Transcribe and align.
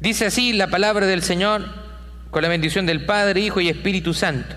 Dice 0.00 0.24
así 0.24 0.54
la 0.54 0.68
palabra 0.68 1.06
del 1.06 1.22
Señor 1.22 1.62
con 2.30 2.42
la 2.42 2.48
bendición 2.48 2.86
del 2.86 3.04
Padre, 3.04 3.40
Hijo 3.40 3.60
y 3.60 3.68
Espíritu 3.68 4.14
Santo. 4.14 4.56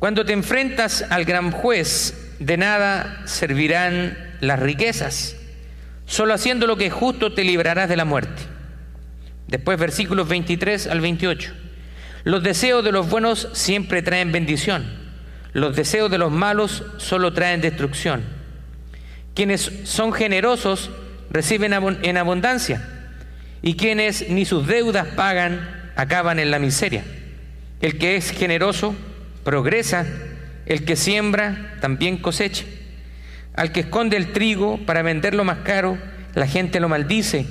Cuando 0.00 0.24
te 0.24 0.32
enfrentas 0.32 1.04
al 1.08 1.24
gran 1.24 1.52
juez, 1.52 2.34
de 2.40 2.56
nada 2.56 3.22
servirán 3.26 4.18
las 4.40 4.58
riquezas. 4.58 5.36
Solo 6.04 6.34
haciendo 6.34 6.66
lo 6.66 6.76
que 6.76 6.86
es 6.86 6.92
justo 6.92 7.32
te 7.32 7.44
librarás 7.44 7.88
de 7.88 7.96
la 7.96 8.04
muerte. 8.04 8.42
Después 9.46 9.78
versículos 9.78 10.28
23 10.28 10.88
al 10.88 11.00
28. 11.00 11.52
Los 12.24 12.42
deseos 12.42 12.82
de 12.82 12.90
los 12.90 13.08
buenos 13.08 13.50
siempre 13.52 14.02
traen 14.02 14.32
bendición. 14.32 14.84
Los 15.52 15.76
deseos 15.76 16.10
de 16.10 16.18
los 16.18 16.32
malos 16.32 16.82
solo 16.96 17.32
traen 17.32 17.60
destrucción. 17.60 18.24
Quienes 19.34 19.70
son 19.84 20.12
generosos 20.12 20.90
reciben 21.30 21.72
en 21.72 22.16
abundancia 22.16 23.01
y 23.62 23.74
quienes 23.74 24.28
ni 24.28 24.44
sus 24.44 24.66
deudas 24.66 25.06
pagan 25.08 25.92
acaban 25.96 26.38
en 26.38 26.50
la 26.50 26.58
miseria. 26.58 27.04
El 27.80 27.98
que 27.98 28.16
es 28.16 28.30
generoso 28.30 28.94
progresa, 29.44 30.06
el 30.66 30.84
que 30.84 30.96
siembra 30.96 31.76
también 31.80 32.16
cosecha. 32.18 32.64
Al 33.54 33.72
que 33.72 33.80
esconde 33.80 34.16
el 34.16 34.32
trigo 34.32 34.78
para 34.86 35.02
venderlo 35.02 35.44
más 35.44 35.58
caro, 35.58 35.98
la 36.34 36.46
gente 36.46 36.80
lo 36.80 36.88
maldice. 36.88 37.46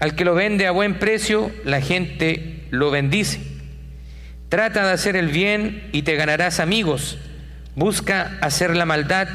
Al 0.00 0.14
que 0.16 0.24
lo 0.24 0.34
vende 0.34 0.66
a 0.66 0.72
buen 0.72 0.98
precio, 0.98 1.50
la 1.64 1.80
gente 1.80 2.66
lo 2.70 2.90
bendice. 2.90 3.40
Trata 4.48 4.86
de 4.86 4.92
hacer 4.92 5.16
el 5.16 5.28
bien 5.28 5.88
y 5.92 6.02
te 6.02 6.16
ganarás 6.16 6.60
amigos. 6.60 7.18
Busca 7.76 8.38
hacer 8.40 8.76
la 8.76 8.86
maldad 8.86 9.28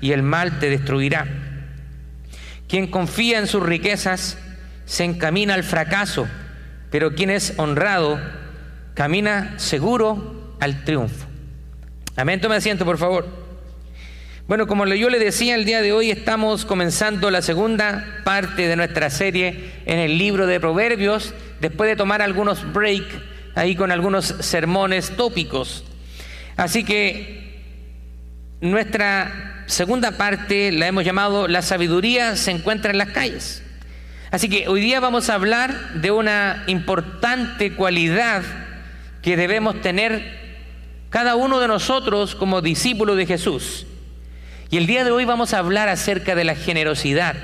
y 0.00 0.12
el 0.12 0.22
mal 0.22 0.58
te 0.58 0.68
destruirá. 0.68 1.26
Quien 2.68 2.88
confía 2.88 3.38
en 3.38 3.46
sus 3.46 3.62
riquezas 3.62 4.38
se 4.84 5.04
encamina 5.04 5.54
al 5.54 5.64
fracaso, 5.64 6.26
pero 6.90 7.14
quien 7.14 7.30
es 7.30 7.54
honrado 7.56 8.20
camina 8.94 9.54
seguro 9.58 10.56
al 10.60 10.84
triunfo. 10.84 11.26
Amén, 12.16 12.40
tome 12.40 12.56
asiento, 12.56 12.84
por 12.84 12.98
favor. 12.98 13.44
Bueno, 14.46 14.66
como 14.66 14.86
yo 14.86 15.08
le 15.08 15.18
decía, 15.18 15.54
el 15.54 15.64
día 15.64 15.80
de 15.80 15.92
hoy 15.92 16.10
estamos 16.10 16.64
comenzando 16.66 17.30
la 17.30 17.40
segunda 17.40 18.20
parte 18.24 18.68
de 18.68 18.76
nuestra 18.76 19.08
serie 19.08 19.72
en 19.86 19.98
el 19.98 20.18
libro 20.18 20.46
de 20.46 20.60
Proverbios, 20.60 21.32
después 21.60 21.88
de 21.88 21.96
tomar 21.96 22.20
algunos 22.20 22.72
breaks 22.72 23.14
ahí 23.54 23.74
con 23.74 23.90
algunos 23.90 24.26
sermones 24.26 25.16
tópicos. 25.16 25.84
Así 26.56 26.84
que 26.84 27.62
nuestra 28.60 29.64
segunda 29.66 30.12
parte 30.12 30.70
la 30.70 30.86
hemos 30.86 31.04
llamado 31.04 31.48
La 31.48 31.62
sabiduría 31.62 32.36
se 32.36 32.50
encuentra 32.50 32.90
en 32.90 32.98
las 32.98 33.08
calles. 33.08 33.63
Así 34.34 34.48
que 34.48 34.66
hoy 34.66 34.80
día 34.80 34.98
vamos 34.98 35.30
a 35.30 35.34
hablar 35.34 35.92
de 35.94 36.10
una 36.10 36.64
importante 36.66 37.72
cualidad 37.76 38.42
que 39.22 39.36
debemos 39.36 39.80
tener 39.80 40.58
cada 41.08 41.36
uno 41.36 41.60
de 41.60 41.68
nosotros 41.68 42.34
como 42.34 42.60
discípulos 42.60 43.16
de 43.16 43.26
Jesús. 43.26 43.86
Y 44.70 44.76
el 44.76 44.88
día 44.88 45.04
de 45.04 45.12
hoy 45.12 45.24
vamos 45.24 45.54
a 45.54 45.60
hablar 45.60 45.88
acerca 45.88 46.34
de 46.34 46.42
la 46.42 46.56
generosidad. 46.56 47.36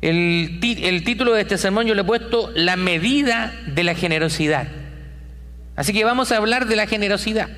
El, 0.00 0.60
el, 0.62 1.02
título 1.02 1.32
de 1.32 1.40
este 1.40 1.58
sermón 1.58 1.86
yo 1.86 1.96
le 1.96 2.02
he 2.02 2.04
puesto 2.04 2.52
La 2.54 2.76
medida 2.76 3.52
de 3.66 3.82
la 3.82 3.96
generosidad. 3.96 4.68
Así 5.74 5.92
que 5.92 6.04
vamos 6.04 6.30
a 6.30 6.36
hablar 6.36 6.66
de 6.68 6.76
la 6.76 6.86
generosidad. 6.86 7.48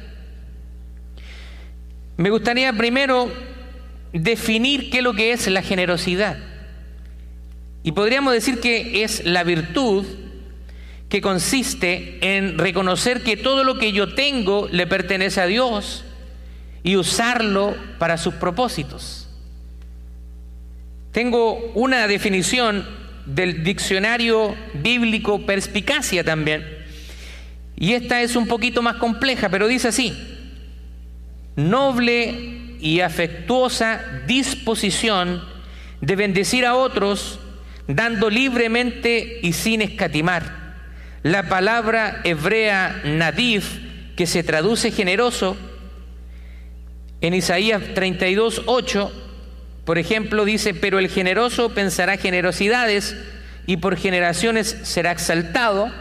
Me 2.17 2.31
gustaría 2.31 2.73
primero 2.73 3.31
definir 4.13 4.91
qué 4.91 4.99
es 4.99 5.05
lo 5.05 5.15
que 5.15 5.33
es 5.33 5.47
la 5.49 5.63
generosidad. 5.63 6.39
Y 7.83 7.93
podríamos 7.93 8.33
decir 8.33 8.61
que 8.61 9.05
es 9.05 9.25
la 9.25 9.45
virtud 9.45 10.05
que 11.09 11.21
consiste 11.21 12.19
en 12.21 12.59
reconocer 12.59 13.23
que 13.23 13.37
todo 13.37 13.63
lo 13.63 13.79
que 13.79 13.93
yo 13.93 14.15
tengo 14.15 14.69
le 14.73 14.87
pertenece 14.87 15.41
a 15.41 15.47
Dios 15.47 16.05
y 16.83 16.97
usarlo 16.97 17.77
para 17.99 18.19
sus 18.19 18.35
propósitos. 18.35 19.29
Tengo 21.13 21.73
una 21.75 22.07
definición 22.09 22.87
del 23.25 23.65
diccionario 23.65 24.55
bíblico 24.75 25.47
perspicacia 25.47 26.25
también. 26.25 26.65
Y 27.77 27.93
esta 27.93 28.23
es 28.23 28.37
un 28.37 28.47
poquito 28.47 28.83
más 28.83 28.97
compleja, 28.97 29.49
pero 29.49 29.67
dice 29.69 29.89
así, 29.89 30.17
noble 31.57 32.66
y 32.81 33.01
afectuosa 33.01 34.23
disposición 34.27 35.43
de 36.01 36.17
bendecir 36.17 36.67
a 36.67 36.75
otros 36.75 37.41
dando 37.89 38.31
libremente 38.31 39.41
y 39.43 39.53
sin 39.53 39.83
escatimar. 39.83 40.77
La 41.23 41.49
palabra 41.49 42.21
hebrea 42.25 43.01
nadif, 43.05 43.81
que 44.17 44.27
se 44.27 44.43
traduce 44.43 44.91
generoso, 44.91 45.57
en 47.21 47.35
Isaías 47.35 47.83
32, 47.95 48.63
8, 48.67 49.13
por 49.85 49.99
ejemplo, 49.99 50.45
dice, 50.45 50.75
pero 50.75 50.99
el 50.99 51.09
generoso 51.09 51.71
pensará 51.71 52.17
generosidades 52.17 53.17
y 53.67 53.79
por 53.79 53.97
generaciones 53.97 54.77
será 54.83 55.13
exaltado. 55.13 55.93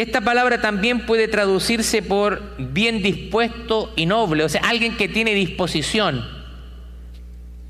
Esta 0.00 0.22
palabra 0.22 0.62
también 0.62 1.04
puede 1.04 1.28
traducirse 1.28 2.00
por 2.00 2.56
bien 2.56 3.02
dispuesto 3.02 3.92
y 3.96 4.06
noble, 4.06 4.44
o 4.44 4.48
sea, 4.48 4.62
alguien 4.62 4.96
que 4.96 5.08
tiene 5.08 5.34
disposición, 5.34 6.26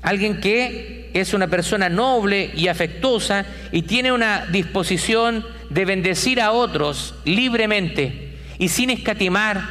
alguien 0.01 0.39
que 0.39 1.11
es 1.13 1.33
una 1.33 1.47
persona 1.47 1.89
noble 1.89 2.49
y 2.55 2.69
afectuosa 2.69 3.45
y 3.73 3.81
tiene 3.81 4.13
una 4.13 4.45
disposición 4.45 5.45
de 5.69 5.83
bendecir 5.83 6.39
a 6.39 6.53
otros 6.53 7.15
libremente 7.25 8.37
y 8.57 8.69
sin 8.69 8.91
escatimar 8.91 9.67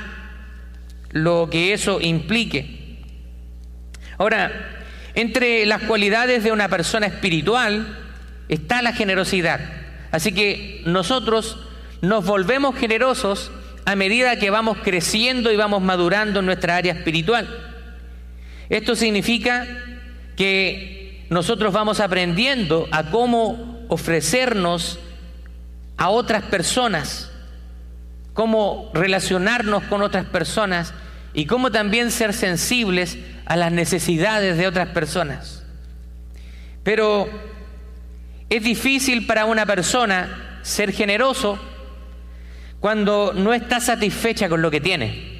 lo 1.12 1.49
que 1.50 1.72
eso 1.72 1.99
implique. 1.99 2.99
Ahora, 4.19 4.53
entre 5.15 5.65
las 5.65 5.84
cualidades 5.84 6.44
de 6.44 6.53
una 6.53 6.69
persona 6.69 7.06
espiritual 7.06 7.99
está 8.50 8.82
la 8.82 8.93
generosidad. 8.93 9.60
Así 10.10 10.32
que 10.32 10.82
nosotros 10.84 11.56
nos 12.00 12.25
volvemos 12.25 12.77
generosos 12.77 13.50
a 13.84 13.97
medida 13.97 14.38
que 14.38 14.50
vamos 14.50 14.78
creciendo 14.83 15.53
y 15.53 15.56
vamos 15.56 15.83
madurando 15.83 16.41
en 16.41 16.47
nuestra 16.47 16.77
área 16.77 16.93
espiritual. 16.93 17.49
Esto 18.69 18.94
significa 18.94 19.66
que 20.37 21.27
nosotros 21.28 21.72
vamos 21.72 22.00
aprendiendo 22.00 22.88
a 22.91 23.11
cómo 23.11 23.84
ofrecernos 23.88 24.99
a 25.97 26.09
otras 26.09 26.44
personas, 26.44 27.31
cómo 28.32 28.91
relacionarnos 28.94 29.82
con 29.84 30.03
otras 30.03 30.25
personas 30.27 30.94
y 31.34 31.47
cómo 31.47 31.71
también 31.71 32.11
ser 32.11 32.32
sensibles 32.32 33.19
a 33.44 33.56
las 33.56 33.72
necesidades 33.72 34.56
de 34.56 34.67
otras 34.67 34.88
personas. 34.88 35.65
Pero 36.82 37.28
es 38.49 38.62
difícil 38.62 39.27
para 39.27 39.44
una 39.44 39.67
persona 39.67 40.61
ser 40.62 40.93
generoso 40.93 41.59
cuando 42.80 43.32
no 43.34 43.52
está 43.52 43.78
satisfecha 43.78 44.48
con 44.48 44.62
lo 44.62 44.70
que 44.70 44.80
tiene. 44.80 45.30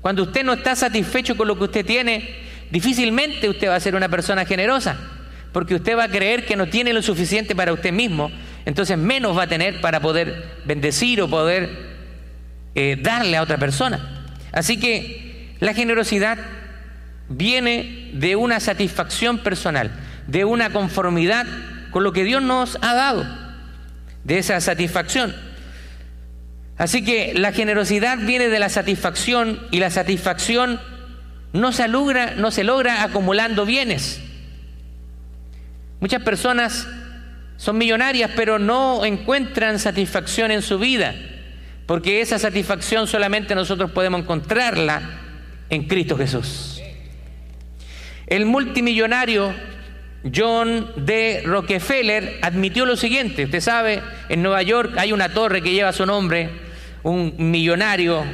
Cuando 0.00 0.22
usted 0.22 0.44
no 0.44 0.54
está 0.54 0.74
satisfecho 0.74 1.36
con 1.36 1.48
lo 1.48 1.58
que 1.58 1.64
usted 1.64 1.84
tiene, 1.84 2.28
difícilmente 2.70 3.48
usted 3.48 3.68
va 3.68 3.76
a 3.76 3.80
ser 3.80 3.94
una 3.94 4.08
persona 4.08 4.44
generosa, 4.44 4.96
porque 5.52 5.74
usted 5.74 5.96
va 5.96 6.04
a 6.04 6.08
creer 6.08 6.46
que 6.46 6.56
no 6.56 6.66
tiene 6.66 6.92
lo 6.92 7.02
suficiente 7.02 7.54
para 7.54 7.72
usted 7.72 7.92
mismo, 7.92 8.30
entonces 8.64 8.96
menos 8.96 9.36
va 9.36 9.44
a 9.44 9.48
tener 9.48 9.80
para 9.80 10.00
poder 10.00 10.60
bendecir 10.64 11.20
o 11.20 11.28
poder 11.28 11.68
eh, 12.74 12.96
darle 13.00 13.36
a 13.36 13.42
otra 13.42 13.58
persona. 13.58 14.24
Así 14.52 14.78
que 14.78 15.56
la 15.60 15.74
generosidad 15.74 16.38
viene 17.28 18.10
de 18.14 18.36
una 18.36 18.60
satisfacción 18.60 19.38
personal, 19.38 19.90
de 20.26 20.44
una 20.44 20.70
conformidad 20.70 21.46
con 21.90 22.04
lo 22.04 22.12
que 22.12 22.24
Dios 22.24 22.42
nos 22.42 22.78
ha 22.82 22.94
dado, 22.94 23.26
de 24.24 24.38
esa 24.38 24.60
satisfacción. 24.60 25.34
Así 26.78 27.04
que 27.04 27.32
la 27.34 27.52
generosidad 27.52 28.18
viene 28.18 28.48
de 28.48 28.58
la 28.58 28.68
satisfacción 28.68 29.60
y 29.70 29.78
la 29.78 29.90
satisfacción 29.90 30.80
no 31.52 31.72
se 31.72 31.86
logra, 31.88 32.34
no 32.36 32.50
se 32.50 32.64
logra 32.64 33.02
acumulando 33.02 33.66
bienes. 33.66 34.20
Muchas 36.00 36.22
personas 36.22 36.88
son 37.56 37.78
millonarias 37.78 38.30
pero 38.34 38.58
no 38.58 39.04
encuentran 39.04 39.78
satisfacción 39.78 40.50
en 40.50 40.62
su 40.62 40.78
vida, 40.78 41.14
porque 41.86 42.20
esa 42.20 42.38
satisfacción 42.38 43.06
solamente 43.06 43.54
nosotros 43.54 43.90
podemos 43.92 44.20
encontrarla 44.20 45.20
en 45.70 45.86
Cristo 45.86 46.16
Jesús. 46.16 46.82
El 48.26 48.46
multimillonario 48.46 49.54
John 50.34 50.92
D. 50.96 51.42
Rockefeller 51.44 52.38
admitió 52.42 52.86
lo 52.86 52.96
siguiente, 52.96 53.44
usted 53.44 53.60
sabe, 53.60 54.02
en 54.28 54.42
Nueva 54.42 54.62
York 54.62 54.94
hay 54.96 55.12
una 55.12 55.30
torre 55.30 55.62
que 55.62 55.72
lleva 55.72 55.92
su 55.92 56.06
nombre, 56.06 56.50
un 57.02 57.34
millonario, 57.38 58.24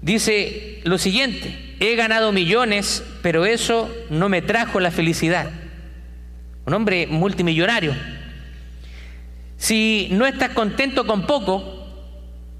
dice 0.00 0.80
lo 0.84 0.98
siguiente, 0.98 1.74
he 1.80 1.96
ganado 1.96 2.32
millones, 2.32 3.02
pero 3.22 3.44
eso 3.46 3.92
no 4.10 4.28
me 4.28 4.42
trajo 4.42 4.78
la 4.78 4.90
felicidad. 4.90 5.50
un 6.64 6.74
hombre 6.74 7.06
multimillonario. 7.06 7.94
Si 9.56 10.08
no 10.10 10.26
estás 10.26 10.50
contento 10.50 11.06
con 11.06 11.26
poco, 11.26 11.86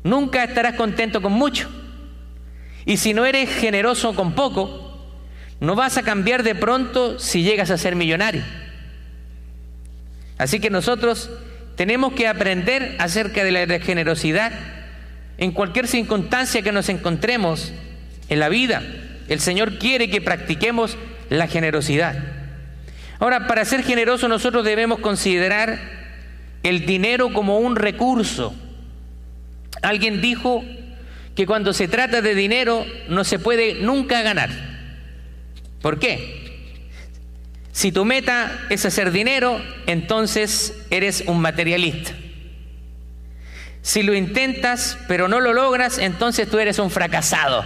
nunca 0.05 0.44
estarás 0.44 0.75
contento 0.75 1.20
con 1.20 1.32
mucho. 1.32 1.69
Y 2.84 2.96
si 2.99 3.14
no 3.14 3.26
eres 3.26 3.50
generoso 3.50 4.14
con 4.14 4.32
poco, 4.32 4.86
no 5.61 5.75
vas 5.75 5.97
a 5.97 6.03
cambiar 6.03 6.43
de 6.43 6.55
pronto 6.55 7.19
si 7.19 7.43
llegas 7.43 7.70
a 7.70 7.79
ser 7.79 7.97
millonario. 7.97 8.43
Así 10.38 10.61
que 10.61 10.70
nosotros 10.70 11.31
tenemos 11.76 12.12
que 12.12 12.29
aprender 12.29 12.97
acerca 12.99 13.43
de 13.43 13.53
la 13.53 13.81
generosidad 13.81 14.53
en 15.38 15.53
cualquier 15.53 15.87
circunstancia 15.88 16.62
que 16.62 16.73
nos 16.73 16.88
encontremos 16.88 17.73
en 18.29 18.41
la 18.41 18.49
vida. 18.49 18.82
El 19.29 19.41
Señor 19.41 19.79
quiere 19.79 20.11
que 20.11 20.20
practiquemos 20.20 20.97
la 21.31 21.47
generosidad. 21.49 22.17
Ahora, 23.19 23.47
para 23.47 23.64
ser 23.64 23.82
generosos 23.82 24.29
nosotros 24.29 24.64
debemos 24.64 25.00
considerar 25.00 25.79
el 26.62 26.85
dinero 26.85 27.32
como 27.32 27.58
un 27.58 27.76
recurso. 27.76 28.55
Alguien 29.82 30.20
dijo 30.20 30.64
que 31.35 31.47
cuando 31.47 31.73
se 31.73 31.88
trata 31.88 32.20
de 32.20 32.35
dinero 32.35 32.85
no 33.08 33.25
se 33.25 33.38
puede 33.38 33.75
nunca 33.75 34.23
ganar. 34.23 34.75
¿Por 35.81 35.99
qué? 35.99 36.46
Si 37.73 37.93
tu 37.93 38.05
meta 38.05 38.67
es 38.70 38.87
hacer 38.87 39.11
dinero, 39.11 39.61
entonces 39.87 40.75
eres 40.90 41.25
un 41.26 41.40
materialista. 41.40 42.12
Si 43.82 44.02
lo 44.02 44.14
intentas 44.14 44.99
pero 45.06 45.28
no 45.28 45.40
lo 45.40 45.52
logras, 45.52 45.99
entonces 45.99 46.49
tú 46.49 46.58
eres 46.58 46.78
un 46.78 46.90
fracasado. 46.90 47.64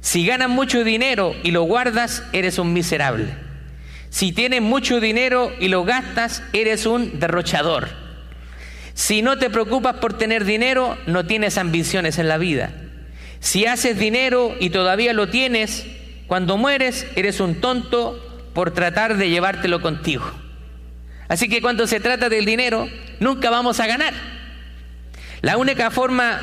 Si 0.00 0.24
ganas 0.24 0.48
mucho 0.48 0.84
dinero 0.84 1.34
y 1.42 1.50
lo 1.50 1.62
guardas, 1.62 2.22
eres 2.32 2.58
un 2.58 2.72
miserable. 2.72 3.34
Si 4.10 4.30
tienes 4.32 4.62
mucho 4.62 5.00
dinero 5.00 5.52
y 5.58 5.68
lo 5.68 5.84
gastas, 5.84 6.42
eres 6.52 6.86
un 6.86 7.18
derrochador. 7.18 7.88
Si 8.94 9.22
no 9.22 9.38
te 9.38 9.50
preocupas 9.50 9.96
por 9.96 10.16
tener 10.16 10.44
dinero, 10.44 10.96
no 11.06 11.26
tienes 11.26 11.58
ambiciones 11.58 12.18
en 12.18 12.28
la 12.28 12.38
vida. 12.38 12.72
Si 13.40 13.66
haces 13.66 13.98
dinero 13.98 14.54
y 14.60 14.70
todavía 14.70 15.12
lo 15.12 15.28
tienes, 15.28 15.86
cuando 16.26 16.56
mueres 16.56 17.06
eres 17.14 17.40
un 17.40 17.60
tonto 17.60 18.22
por 18.52 18.72
tratar 18.72 19.16
de 19.16 19.28
llevártelo 19.28 19.80
contigo. 19.80 20.24
Así 21.28 21.48
que 21.48 21.60
cuando 21.60 21.86
se 21.86 22.00
trata 22.00 22.28
del 22.28 22.44
dinero, 22.44 22.88
nunca 23.20 23.50
vamos 23.50 23.80
a 23.80 23.86
ganar. 23.86 24.14
La 25.42 25.56
única 25.56 25.90
forma 25.90 26.40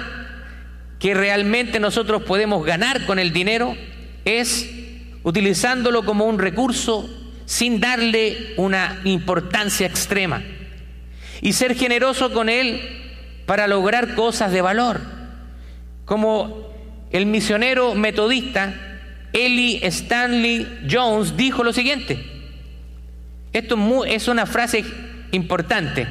que 0.99 1.13
realmente 1.13 1.79
nosotros 1.79 2.23
podemos 2.23 2.65
ganar 2.65 3.05
con 3.05 3.19
el 3.19 3.33
dinero 3.33 3.75
es 4.25 4.69
utilizándolo 5.23 6.03
como 6.05 6.25
un 6.25 6.39
recurso 6.39 7.09
sin 7.45 7.79
darle 7.79 8.53
una 8.57 9.01
importancia 9.03 9.87
extrema 9.87 10.41
y 11.41 11.53
ser 11.53 11.75
generoso 11.75 12.31
con 12.31 12.47
Él 12.47 12.81
para 13.45 13.67
lograr 13.67 14.15
cosas 14.15 14.51
de 14.51 14.61
valor. 14.61 15.01
Como 16.05 16.71
el 17.11 17.25
misionero 17.25 17.95
metodista 17.95 18.92
Eli 19.33 19.79
Stanley 19.83 20.85
Jones 20.89 21.35
dijo 21.35 21.63
lo 21.63 21.73
siguiente. 21.73 22.23
Esto 23.51 24.05
es 24.05 24.27
una 24.27 24.45
frase 24.45 24.83
importante, 25.31 26.07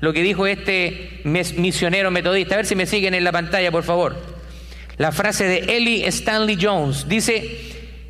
lo 0.00 0.12
que 0.12 0.22
dijo 0.22 0.46
este 0.46 1.20
misionero 1.24 2.10
metodista. 2.10 2.54
A 2.54 2.58
ver 2.58 2.66
si 2.66 2.76
me 2.76 2.86
siguen 2.86 3.14
en 3.14 3.24
la 3.24 3.32
pantalla, 3.32 3.70
por 3.70 3.84
favor. 3.84 4.16
La 4.96 5.10
frase 5.10 5.44
de 5.44 5.76
Eli 5.76 6.04
Stanley 6.04 6.58
Jones 6.60 7.08
dice, 7.08 7.58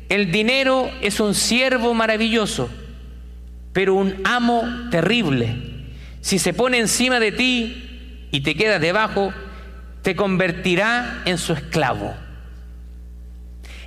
el 0.09 0.31
dinero 0.31 0.91
es 1.01 1.19
un 1.19 1.33
siervo 1.33 1.93
maravilloso, 1.93 2.69
pero 3.73 3.95
un 3.95 4.21
amo 4.23 4.63
terrible. 4.91 5.55
Si 6.21 6.37
se 6.37 6.53
pone 6.53 6.77
encima 6.79 7.19
de 7.19 7.31
ti 7.31 8.27
y 8.31 8.41
te 8.41 8.55
quedas 8.55 8.81
debajo, 8.81 9.33
te 10.03 10.15
convertirá 10.15 11.23
en 11.25 11.39
su 11.39 11.53
esclavo. 11.53 12.15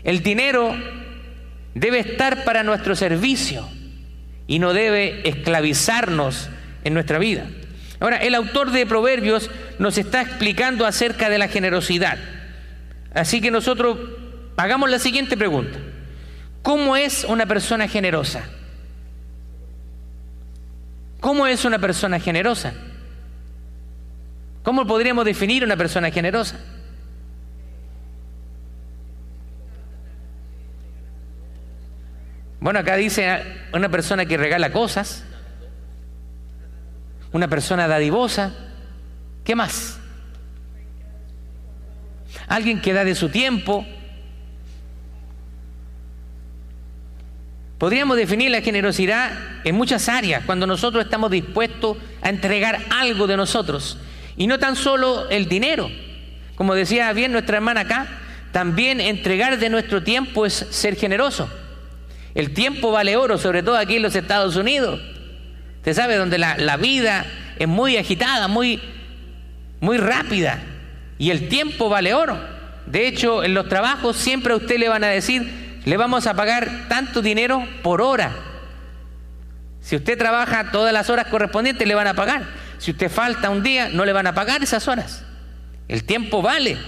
El 0.08 0.22
dinero 0.22 0.74
debe 1.74 1.98
estar 1.98 2.44
para 2.44 2.62
nuestro 2.62 2.96
servicio 2.96 3.68
y 4.46 4.58
no 4.58 4.72
debe 4.72 5.28
esclavizarnos 5.28 6.48
en 6.82 6.94
nuestra 6.94 7.18
vida. 7.18 7.44
Ahora, 8.00 8.16
el 8.16 8.34
autor 8.34 8.70
de 8.70 8.86
Proverbios 8.86 9.50
nos 9.78 9.98
está 9.98 10.22
explicando 10.22 10.86
acerca 10.86 11.28
de 11.28 11.36
la 11.36 11.48
generosidad. 11.48 12.16
Así 13.12 13.42
que 13.42 13.50
nosotros 13.50 13.98
hagamos 14.56 14.88
la 14.88 14.98
siguiente 14.98 15.36
pregunta. 15.36 15.78
¿Cómo 16.62 16.96
es 16.96 17.24
una 17.24 17.44
persona 17.44 17.86
generosa? 17.86 18.48
¿Cómo 21.20 21.46
es 21.46 21.66
una 21.66 21.78
persona 21.78 22.18
generosa? 22.18 22.72
¿Cómo 24.62 24.86
podríamos 24.86 25.26
definir 25.26 25.64
una 25.64 25.76
persona 25.76 26.10
generosa? 26.10 26.58
Bueno, 32.60 32.80
acá 32.80 32.96
dice 32.96 33.42
una 33.72 33.88
persona 33.88 34.26
que 34.26 34.36
regala 34.36 34.72
cosas, 34.72 35.24
una 37.32 37.48
persona 37.48 37.86
dadivosa, 37.86 38.52
¿qué 39.44 39.54
más? 39.54 39.98
Alguien 42.48 42.80
que 42.80 42.92
da 42.92 43.04
de 43.04 43.14
su 43.14 43.28
tiempo, 43.28 43.86
Podríamos 47.78 48.16
definir 48.16 48.50
la 48.50 48.60
generosidad 48.60 49.30
en 49.62 49.76
muchas 49.76 50.08
áreas, 50.08 50.42
cuando 50.44 50.66
nosotros 50.66 51.04
estamos 51.04 51.30
dispuestos 51.30 51.96
a 52.22 52.28
entregar 52.28 52.80
algo 52.90 53.28
de 53.28 53.36
nosotros. 53.36 53.98
Y 54.36 54.48
no 54.48 54.58
tan 54.58 54.74
solo 54.74 55.30
el 55.30 55.48
dinero. 55.48 55.88
Como 56.56 56.74
decía 56.74 57.12
bien 57.12 57.30
nuestra 57.30 57.58
hermana 57.58 57.82
acá, 57.82 58.08
también 58.50 59.00
entregar 59.00 59.58
de 59.58 59.70
nuestro 59.70 60.02
tiempo 60.02 60.44
es 60.44 60.66
ser 60.70 60.96
generoso. 60.96 61.48
El 62.38 62.54
tiempo 62.54 62.92
vale 62.92 63.16
oro, 63.16 63.36
sobre 63.36 63.64
todo 63.64 63.76
aquí 63.76 63.96
en 63.96 64.02
los 64.02 64.14
Estados 64.14 64.54
Unidos. 64.54 65.00
Usted 65.78 65.92
sabe, 65.92 66.14
donde 66.14 66.38
la, 66.38 66.56
la 66.56 66.76
vida 66.76 67.26
es 67.58 67.66
muy 67.66 67.96
agitada, 67.96 68.46
muy, 68.46 68.80
muy 69.80 69.96
rápida. 69.96 70.60
Y 71.18 71.32
el 71.32 71.48
tiempo 71.48 71.88
vale 71.88 72.14
oro. 72.14 72.38
De 72.86 73.08
hecho, 73.08 73.42
en 73.42 73.54
los 73.54 73.68
trabajos 73.68 74.16
siempre 74.16 74.52
a 74.52 74.56
usted 74.56 74.78
le 74.78 74.88
van 74.88 75.02
a 75.02 75.08
decir, 75.08 75.80
le 75.84 75.96
vamos 75.96 76.28
a 76.28 76.34
pagar 76.34 76.86
tanto 76.88 77.22
dinero 77.22 77.66
por 77.82 78.00
hora. 78.00 78.30
Si 79.80 79.96
usted 79.96 80.16
trabaja 80.16 80.70
todas 80.70 80.92
las 80.92 81.10
horas 81.10 81.26
correspondientes, 81.26 81.88
le 81.88 81.96
van 81.96 82.06
a 82.06 82.14
pagar. 82.14 82.44
Si 82.78 82.92
usted 82.92 83.10
falta 83.10 83.50
un 83.50 83.64
día, 83.64 83.88
no 83.88 84.04
le 84.04 84.12
van 84.12 84.28
a 84.28 84.34
pagar 84.34 84.62
esas 84.62 84.86
horas. 84.86 85.24
El 85.88 86.04
tiempo 86.04 86.40
vale. 86.40 86.78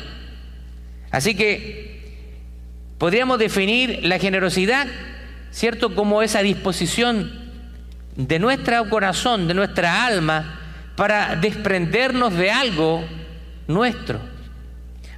Así 1.10 1.34
que 1.34 2.38
podríamos 2.98 3.40
definir 3.40 3.98
la 4.04 4.20
generosidad, 4.20 4.86
¿cierto?, 5.50 5.94
como 5.94 6.22
esa 6.22 6.42
disposición 6.42 7.30
de 8.16 8.38
nuestro 8.38 8.88
corazón, 8.88 9.48
de 9.48 9.54
nuestra 9.54 10.04
alma, 10.04 10.60
para 10.96 11.36
desprendernos 11.36 12.34
de 12.34 12.50
algo 12.50 13.04
nuestro. 13.66 14.20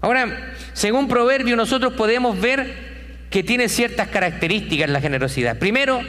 Ahora, 0.01 0.55
según 0.73 1.09
Proverbio, 1.09 1.57
nosotros 1.57 1.95
podemos 1.95 2.41
ver 2.41 2.93
que 3.31 3.43
tiene 3.43 3.69
ciertas 3.69 4.09
características 4.09 4.91
la 4.91 5.01
generosidad. 5.01 5.59
Primero, 5.59 6.01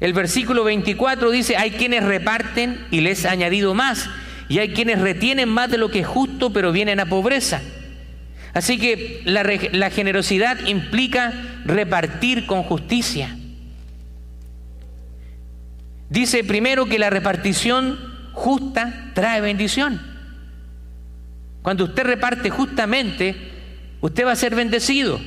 el 0.00 0.12
versículo 0.12 0.62
24 0.64 1.30
dice, 1.30 1.56
hay 1.56 1.72
quienes 1.72 2.04
reparten 2.04 2.86
y 2.90 3.00
les 3.00 3.24
ha 3.24 3.32
añadido 3.32 3.74
más, 3.74 4.08
y 4.48 4.60
hay 4.60 4.72
quienes 4.72 5.00
retienen 5.00 5.48
más 5.48 5.70
de 5.70 5.78
lo 5.78 5.90
que 5.90 6.00
es 6.00 6.06
justo, 6.06 6.52
pero 6.52 6.72
vienen 6.72 7.00
a 7.00 7.06
pobreza. 7.06 7.60
Así 8.54 8.78
que 8.78 9.22
la, 9.24 9.90
generosidad 9.90 10.66
implica 10.66 11.32
repartir 11.64 12.46
con 12.46 12.62
justicia. 12.62 13.36
Dice 16.08 16.42
primero 16.44 16.86
que 16.86 16.98
la 16.98 17.10
repartición 17.10 17.98
justa 18.32 19.10
trae 19.14 19.40
bendición. 19.40 20.00
Cuando 21.62 21.84
usted 21.84 22.04
reparte 22.04 22.50
justamente, 22.50 23.36
usted 24.00 24.24
va 24.24 24.32
a 24.32 24.36
ser 24.36 24.54
bendecido. 24.54 25.20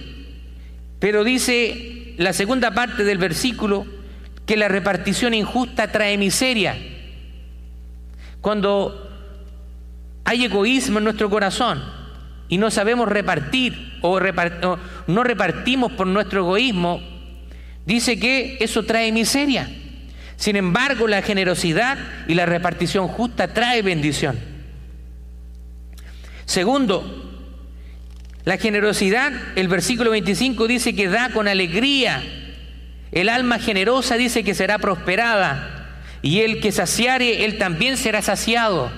Pero 1.00 1.24
dice 1.24 2.16
la 2.18 2.34
segunda 2.34 2.72
parte 2.72 3.04
del 3.04 3.18
versículo 3.18 3.86
que 4.46 4.58
la 4.58 4.68
repartición 4.68 5.34
injusta 5.34 5.92
trae 5.92 6.18
miseria. 6.18 6.76
Cuando 8.42 9.08
hay 10.24 10.46
egoísmo 10.46 10.98
en 10.98 11.04
nuestro 11.04 11.30
corazón 11.30 12.01
y 12.52 12.58
no 12.58 12.70
sabemos 12.70 13.08
repartir 13.08 13.98
o, 14.02 14.20
no 15.08 15.24
repartimos 15.24 15.94
por 15.94 16.06
nuestro 16.06 16.42
egoísmo, 16.42 17.02
dice 17.86 18.20
que 18.20 18.58
eso 18.60 18.84
trae 18.84 19.14
miseria. 19.14 19.70
Sin 20.36 20.58
embargo, 20.58 21.08
la 21.08 21.22
generosidad 21.22 21.98
y 22.28 22.34
la 22.34 22.46
repartición 22.46 23.08
justa 23.08 23.54
trae 23.54 23.82
bendición. 23.82 24.38
Segundo, 26.44 27.32
la 28.44 28.58
generosidad, 28.58 29.32
el 29.56 29.70
versículo 29.70 30.12
25 30.12 30.68
dice 30.68 30.94
que 30.94 31.08
da 31.08 31.30
con 31.30 31.48
alegría 31.48 32.22
El 33.14 33.30
alma 33.30 33.60
generosa 33.60 34.18
dice 34.18 34.44
que 34.44 34.56
será 34.56 34.78
prosperada 34.78 36.02
y 36.22 36.42
el 36.42 36.60
que 36.60 36.74
saciare, 36.74 37.46
él 37.46 37.58
también 37.58 37.96
será 37.96 38.22
saciado. 38.22 38.92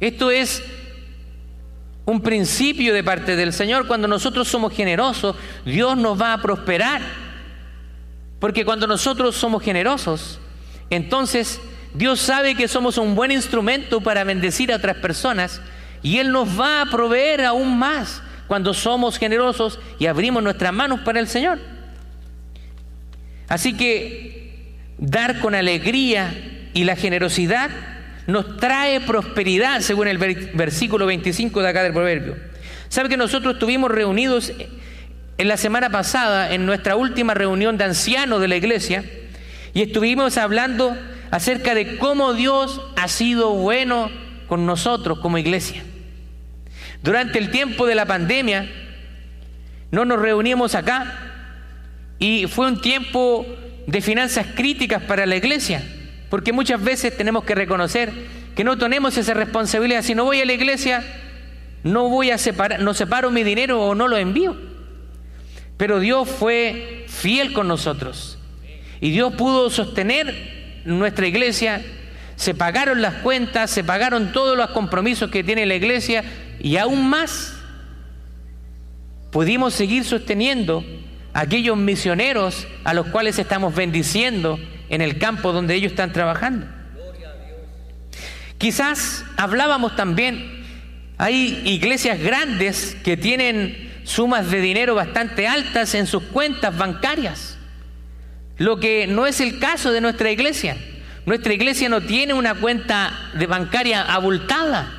Esto 0.00 0.30
es 0.30 0.62
un 2.04 2.20
principio 2.20 2.92
de 2.94 3.04
parte 3.04 3.36
del 3.36 3.52
Señor. 3.52 3.86
Cuando 3.86 4.08
nosotros 4.08 4.48
somos 4.48 4.72
generosos, 4.72 5.36
Dios 5.64 5.96
nos 5.96 6.20
va 6.20 6.32
a 6.32 6.38
prosperar. 6.38 7.02
Porque 8.40 8.64
cuando 8.64 8.86
nosotros 8.86 9.36
somos 9.36 9.62
generosos, 9.62 10.40
entonces 10.90 11.60
Dios 11.94 12.20
sabe 12.20 12.54
que 12.54 12.68
somos 12.68 12.98
un 12.98 13.14
buen 13.14 13.30
instrumento 13.30 14.00
para 14.00 14.24
bendecir 14.24 14.72
a 14.72 14.76
otras 14.76 14.96
personas 14.96 15.60
y 16.02 16.18
Él 16.18 16.32
nos 16.32 16.58
va 16.58 16.82
a 16.82 16.86
proveer 16.86 17.44
aún 17.44 17.78
más 17.78 18.22
cuando 18.48 18.74
somos 18.74 19.18
generosos 19.18 19.78
y 19.98 20.06
abrimos 20.06 20.42
nuestras 20.42 20.72
manos 20.72 21.00
para 21.00 21.20
el 21.20 21.28
Señor. 21.28 21.60
Así 23.48 23.76
que 23.76 24.74
dar 24.98 25.38
con 25.38 25.54
alegría 25.54 26.68
y 26.74 26.84
la 26.84 26.96
generosidad 26.96 27.70
nos 28.26 28.56
trae 28.56 29.00
prosperidad, 29.00 29.80
según 29.80 30.08
el 30.08 30.18
versículo 30.18 31.06
25 31.06 31.62
de 31.62 31.68
acá 31.68 31.82
del 31.82 31.92
proverbio. 31.92 32.36
¿Sabe 32.88 33.08
que 33.08 33.16
nosotros 33.16 33.54
estuvimos 33.54 33.90
reunidos 33.90 34.52
en 35.38 35.48
la 35.48 35.56
semana 35.56 35.90
pasada, 35.90 36.52
en 36.52 36.66
nuestra 36.66 36.96
última 36.96 37.34
reunión 37.34 37.78
de 37.78 37.84
ancianos 37.84 38.40
de 38.40 38.48
la 38.48 38.56
iglesia, 38.56 39.04
y 39.74 39.82
estuvimos 39.82 40.36
hablando 40.36 40.96
acerca 41.30 41.74
de 41.74 41.96
cómo 41.96 42.34
Dios 42.34 42.80
ha 42.96 43.08
sido 43.08 43.54
bueno 43.54 44.10
con 44.46 44.66
nosotros 44.66 45.18
como 45.18 45.38
iglesia? 45.38 45.82
Durante 47.02 47.38
el 47.38 47.50
tiempo 47.50 47.86
de 47.86 47.94
la 47.94 48.06
pandemia, 48.06 48.70
no 49.90 50.04
nos 50.04 50.20
reunimos 50.20 50.74
acá, 50.74 51.32
y 52.18 52.46
fue 52.46 52.68
un 52.68 52.80
tiempo 52.80 53.44
de 53.86 54.00
finanzas 54.00 54.46
críticas 54.54 55.02
para 55.02 55.26
la 55.26 55.34
iglesia, 55.34 55.82
porque 56.32 56.54
muchas 56.54 56.82
veces 56.82 57.14
tenemos 57.14 57.44
que 57.44 57.54
reconocer 57.54 58.10
que 58.56 58.64
no 58.64 58.78
tenemos 58.78 59.18
esa 59.18 59.34
responsabilidad. 59.34 60.00
Si 60.00 60.14
no 60.14 60.24
voy 60.24 60.40
a 60.40 60.46
la 60.46 60.54
iglesia, 60.54 61.04
no 61.82 62.08
voy 62.08 62.30
a 62.30 62.38
separar, 62.38 62.80
no 62.80 62.94
separo 62.94 63.30
mi 63.30 63.42
dinero 63.42 63.82
o 63.82 63.94
no 63.94 64.08
lo 64.08 64.16
envío. 64.16 64.56
Pero 65.76 66.00
Dios 66.00 66.26
fue 66.26 67.04
fiel 67.06 67.52
con 67.52 67.68
nosotros 67.68 68.38
y 68.98 69.10
Dios 69.10 69.34
pudo 69.34 69.68
sostener 69.68 70.80
nuestra 70.86 71.26
iglesia. 71.26 71.82
Se 72.36 72.54
pagaron 72.54 73.02
las 73.02 73.16
cuentas, 73.16 73.70
se 73.70 73.84
pagaron 73.84 74.32
todos 74.32 74.56
los 74.56 74.70
compromisos 74.70 75.30
que 75.30 75.44
tiene 75.44 75.66
la 75.66 75.74
iglesia 75.74 76.24
y 76.58 76.78
aún 76.78 77.10
más 77.10 77.52
pudimos 79.30 79.74
seguir 79.74 80.04
sosteniendo 80.04 80.82
aquellos 81.34 81.76
misioneros 81.76 82.66
a 82.84 82.94
los 82.94 83.08
cuales 83.08 83.38
estamos 83.38 83.74
bendiciendo 83.74 84.58
en 84.92 85.00
el 85.00 85.18
campo 85.18 85.52
donde 85.52 85.74
ellos 85.74 85.92
están 85.92 86.12
trabajando. 86.12 86.66
Quizás 88.58 89.24
hablábamos 89.38 89.96
también, 89.96 90.64
hay 91.16 91.62
iglesias 91.64 92.20
grandes 92.20 92.94
que 93.02 93.16
tienen 93.16 93.90
sumas 94.04 94.50
de 94.50 94.60
dinero 94.60 94.94
bastante 94.94 95.48
altas 95.48 95.94
en 95.94 96.06
sus 96.06 96.22
cuentas 96.24 96.76
bancarias, 96.76 97.56
lo 98.58 98.78
que 98.78 99.06
no 99.06 99.26
es 99.26 99.40
el 99.40 99.58
caso 99.58 99.92
de 99.92 100.02
nuestra 100.02 100.30
iglesia. 100.30 100.76
Nuestra 101.24 101.54
iglesia 101.54 101.88
no 101.88 102.02
tiene 102.02 102.34
una 102.34 102.54
cuenta 102.54 103.30
de 103.32 103.46
bancaria 103.46 104.02
abultada. 104.02 104.92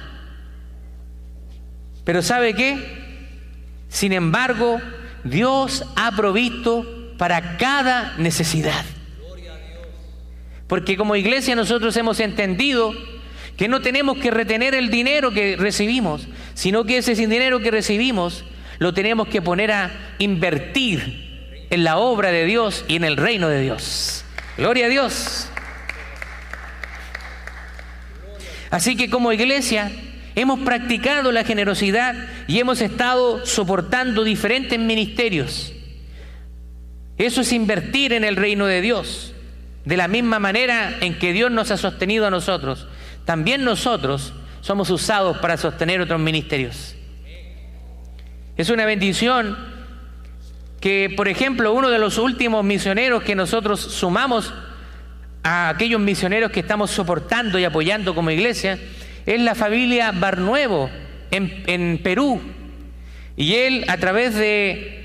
Pero 2.03 2.23
¿sabe 2.23 2.55
qué? 2.55 3.03
Sin 3.89 4.11
embargo, 4.11 4.81
Dios 5.23 5.85
ha 5.95 6.11
provisto 6.13 7.13
para 7.17 7.57
cada 7.57 8.15
necesidad. 8.17 8.83
Porque 10.73 10.97
como 10.97 11.15
iglesia 11.15 11.55
nosotros 11.55 11.95
hemos 11.97 12.19
entendido 12.19 12.95
que 13.57 13.67
no 13.67 13.83
tenemos 13.83 14.17
que 14.17 14.31
retener 14.31 14.73
el 14.73 14.89
dinero 14.89 15.29
que 15.29 15.55
recibimos, 15.55 16.27
sino 16.55 16.83
que 16.83 16.97
ese 16.97 17.13
dinero 17.13 17.59
que 17.59 17.69
recibimos 17.69 18.43
lo 18.79 18.91
tenemos 18.91 19.27
que 19.27 19.39
poner 19.39 19.71
a 19.71 20.15
invertir 20.17 21.67
en 21.69 21.83
la 21.83 21.99
obra 21.99 22.31
de 22.31 22.45
Dios 22.45 22.85
y 22.87 22.95
en 22.95 23.03
el 23.03 23.17
reino 23.17 23.49
de 23.49 23.61
Dios. 23.61 24.25
Gloria 24.57 24.87
a 24.87 24.89
Dios. 24.89 25.47
Así 28.71 28.95
que 28.95 29.11
como 29.11 29.31
iglesia 29.31 29.91
Hemos 30.33 30.61
practicado 30.61 31.31
la 31.31 31.43
generosidad 31.43 32.15
y 32.47 32.57
hemos 32.57 32.81
estado 32.81 33.45
soportando 33.45 34.23
diferentes 34.23 34.79
ministerios. 34.79 35.71
Eso 37.19 37.41
es 37.41 37.53
invertir 37.53 38.13
en 38.13 38.23
el 38.23 38.35
reino 38.35 38.65
de 38.65 38.81
Dios. 38.81 39.32
De 39.85 39.97
la 39.97 40.07
misma 40.07 40.39
manera 40.39 40.97
en 41.01 41.19
que 41.19 41.33
Dios 41.33 41.51
nos 41.51 41.71
ha 41.71 41.77
sostenido 41.77 42.25
a 42.25 42.29
nosotros, 42.29 42.87
también 43.25 43.63
nosotros 43.63 44.33
somos 44.61 44.89
usados 44.89 45.37
para 45.39 45.57
sostener 45.57 45.99
otros 45.99 46.19
ministerios. 46.19 46.95
Es 48.55 48.69
una 48.69 48.85
bendición 48.85 49.57
que, 50.79 51.13
por 51.15 51.27
ejemplo, 51.27 51.73
uno 51.73 51.89
de 51.89 51.99
los 51.99 52.17
últimos 52.17 52.63
misioneros 52.63 53.23
que 53.23 53.35
nosotros 53.35 53.79
sumamos 53.79 54.53
a 55.43 55.69
aquellos 55.69 55.99
misioneros 55.99 56.51
que 56.51 56.61
estamos 56.61 56.91
soportando 56.91 57.59
y 57.59 57.65
apoyando 57.65 58.15
como 58.15 58.31
iglesia, 58.31 58.79
es 59.25 59.41
la 59.41 59.55
familia 59.55 60.11
Barnuevo 60.11 60.89
en, 61.31 61.63
en 61.67 61.99
Perú. 62.01 62.41
Y 63.35 63.55
él, 63.55 63.85
a 63.87 63.97
través 63.97 64.35
de 64.35 65.03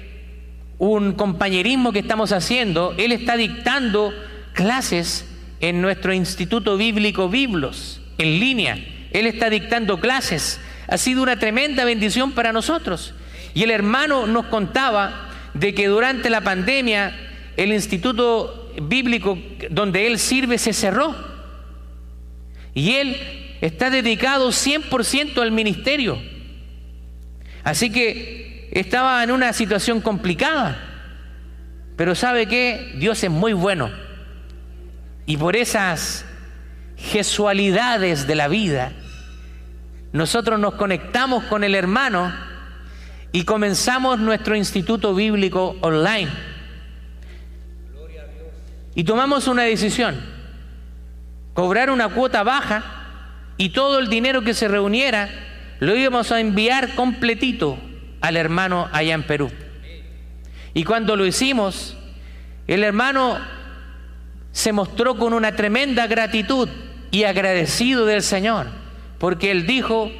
un 0.78 1.12
compañerismo 1.12 1.92
que 1.92 1.98
estamos 2.00 2.30
haciendo, 2.30 2.94
él 2.98 3.10
está 3.10 3.36
dictando 3.36 4.12
clases 4.58 5.24
en 5.60 5.80
nuestro 5.80 6.12
Instituto 6.12 6.76
Bíblico 6.76 7.28
Biblos, 7.28 8.00
en 8.18 8.40
línea. 8.40 8.76
Él 9.12 9.28
está 9.28 9.50
dictando 9.50 10.00
clases. 10.00 10.60
Ha 10.88 10.98
sido 10.98 11.22
una 11.22 11.38
tremenda 11.38 11.84
bendición 11.84 12.32
para 12.32 12.52
nosotros. 12.52 13.14
Y 13.54 13.62
el 13.62 13.70
hermano 13.70 14.26
nos 14.26 14.46
contaba 14.46 15.30
de 15.54 15.74
que 15.74 15.86
durante 15.86 16.28
la 16.28 16.40
pandemia 16.40 17.16
el 17.56 17.72
Instituto 17.72 18.72
Bíblico 18.82 19.38
donde 19.70 20.08
él 20.08 20.18
sirve 20.18 20.58
se 20.58 20.72
cerró. 20.72 21.14
Y 22.74 22.94
él 22.94 23.16
está 23.60 23.90
dedicado 23.90 24.48
100% 24.48 25.40
al 25.40 25.52
ministerio. 25.52 26.20
Así 27.62 27.90
que 27.90 28.68
estaba 28.72 29.22
en 29.22 29.30
una 29.30 29.52
situación 29.52 30.00
complicada. 30.00 30.84
Pero 31.96 32.16
sabe 32.16 32.46
que 32.46 32.94
Dios 32.96 33.22
es 33.22 33.30
muy 33.30 33.52
bueno. 33.52 34.07
Y 35.28 35.36
por 35.36 35.56
esas 35.56 36.24
gesualidades 36.96 38.26
de 38.26 38.34
la 38.34 38.48
vida, 38.48 38.92
nosotros 40.10 40.58
nos 40.58 40.72
conectamos 40.76 41.44
con 41.44 41.64
el 41.64 41.74
hermano 41.74 42.32
y 43.30 43.44
comenzamos 43.44 44.18
nuestro 44.18 44.56
instituto 44.56 45.14
bíblico 45.14 45.76
online. 45.82 46.30
Y 48.94 49.04
tomamos 49.04 49.48
una 49.48 49.64
decisión, 49.64 50.18
cobrar 51.52 51.90
una 51.90 52.08
cuota 52.08 52.42
baja 52.42 52.82
y 53.58 53.68
todo 53.68 53.98
el 53.98 54.08
dinero 54.08 54.40
que 54.40 54.54
se 54.54 54.66
reuniera 54.66 55.28
lo 55.78 55.94
íbamos 55.94 56.32
a 56.32 56.40
enviar 56.40 56.94
completito 56.94 57.78
al 58.22 58.38
hermano 58.38 58.88
allá 58.92 59.12
en 59.12 59.24
Perú. 59.24 59.50
Y 60.72 60.84
cuando 60.84 61.16
lo 61.16 61.26
hicimos, 61.26 61.98
el 62.66 62.82
hermano 62.82 63.57
se 64.58 64.72
mostró 64.72 65.16
con 65.16 65.34
una 65.34 65.54
tremenda 65.54 66.08
gratitud 66.08 66.68
y 67.12 67.22
agradecido 67.22 68.06
del 68.06 68.24
Señor, 68.24 68.66
porque 69.18 69.52
él 69.52 69.68
dijo, 69.68 70.10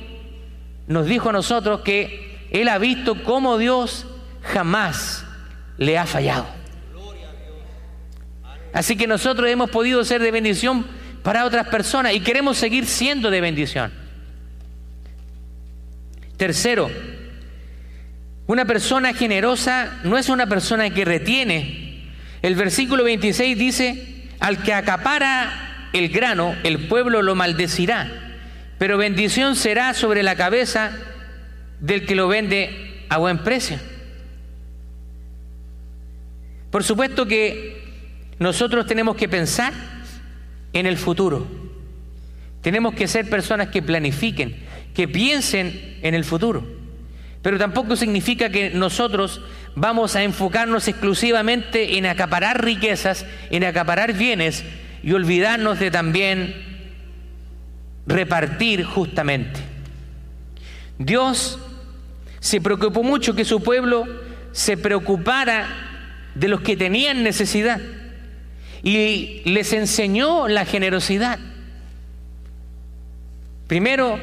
nos 0.87 1.07
dijo 1.07 1.31
a 1.31 1.33
nosotros 1.33 1.81
que 1.81 2.47
él 2.53 2.69
ha 2.69 2.79
visto 2.79 3.25
cómo 3.25 3.59
Dios 3.59 4.07
jamás 4.45 5.25
le 5.77 5.99
ha 5.99 6.07
fallado. 6.07 6.47
Así 8.73 8.95
que 8.95 9.09
nosotros 9.09 9.51
hemos 9.51 9.71
podido 9.71 10.05
ser 10.05 10.23
de 10.23 10.31
bendición 10.31 10.87
para 11.25 11.45
otras 11.45 11.67
personas 11.67 12.15
y 12.15 12.21
queremos 12.21 12.59
seguir 12.59 12.87
siendo 12.87 13.31
de 13.31 13.41
bendición. 13.41 13.93
Tercero, 16.37 16.89
una 18.47 18.67
persona 18.67 19.15
generosa 19.15 19.99
no 20.05 20.17
es 20.17 20.29
una 20.29 20.47
persona 20.47 20.91
que 20.91 21.05
retiene. 21.05 22.13
El 22.41 22.55
versículo 22.55 23.03
26 23.03 23.59
dice, 23.59 24.18
al 24.41 24.63
que 24.63 24.73
acapara 24.73 25.89
el 25.93 26.09
grano, 26.09 26.55
el 26.63 26.89
pueblo 26.89 27.23
lo 27.23 27.35
maldecirá, 27.35 28.11
pero 28.79 28.99
bendición 28.99 29.57
será 29.57 29.95
sobre 29.95 30.23
la 30.23 30.37
cabeza 30.37 30.93
del 31.81 32.07
que 32.07 32.15
lo 32.15 32.29
vende 32.29 33.05
a 33.09 33.19
buen 33.19 33.39
precio. 33.39 33.79
Por 36.71 36.85
supuesto 36.85 37.27
que 37.27 37.83
nosotros 38.39 38.87
tenemos 38.87 39.17
que 39.17 39.29
pensar 39.29 39.73
en 40.73 40.87
el 40.87 40.99
futuro. 40.99 41.47
Tenemos 42.61 42.95
que 42.95 43.09
ser 43.09 43.29
personas 43.31 43.69
que 43.69 43.83
planifiquen, 43.83 44.57
que 44.95 45.09
piensen 45.09 45.99
en 46.03 46.15
el 46.15 46.25
futuro. 46.25 46.78
Pero 47.49 47.57
tampoco 47.57 47.97
significa 47.97 48.51
que 48.51 48.69
nosotros 48.69 49.41
vamos 49.75 50.17
a 50.17 50.23
enfocarnos 50.23 50.87
exclusivamente 50.87 51.97
en 51.97 52.05
acaparar 52.05 52.63
riquezas, 52.63 53.25
en 53.51 53.65
acaparar 53.65 54.13
bienes 54.13 54.67
y 55.03 55.13
olvidarnos 55.13 55.79
de 55.79 55.91
también 55.91 56.55
repartir 58.07 58.85
justamente. 58.85 59.61
Dios 60.99 61.59
se 62.39 62.61
preocupó 62.61 63.03
mucho 63.03 63.35
que 63.35 63.47
su 63.47 63.63
pueblo 63.63 64.05
se 64.53 64.77
preocupara 64.77 65.69
de 66.35 66.49
los 66.49 66.61
que 66.61 66.77
tenían 66.77 67.23
necesidad 67.23 67.81
y 68.83 69.41
les 69.47 69.73
enseñó 69.73 70.49
la 70.49 70.67
generosidad. 70.67 71.39
Primero, 73.69 74.19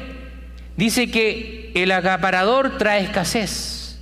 dice 0.76 1.10
que 1.10 1.65
el 1.76 1.92
acaparador 1.92 2.78
trae 2.78 3.02
escasez 3.02 3.98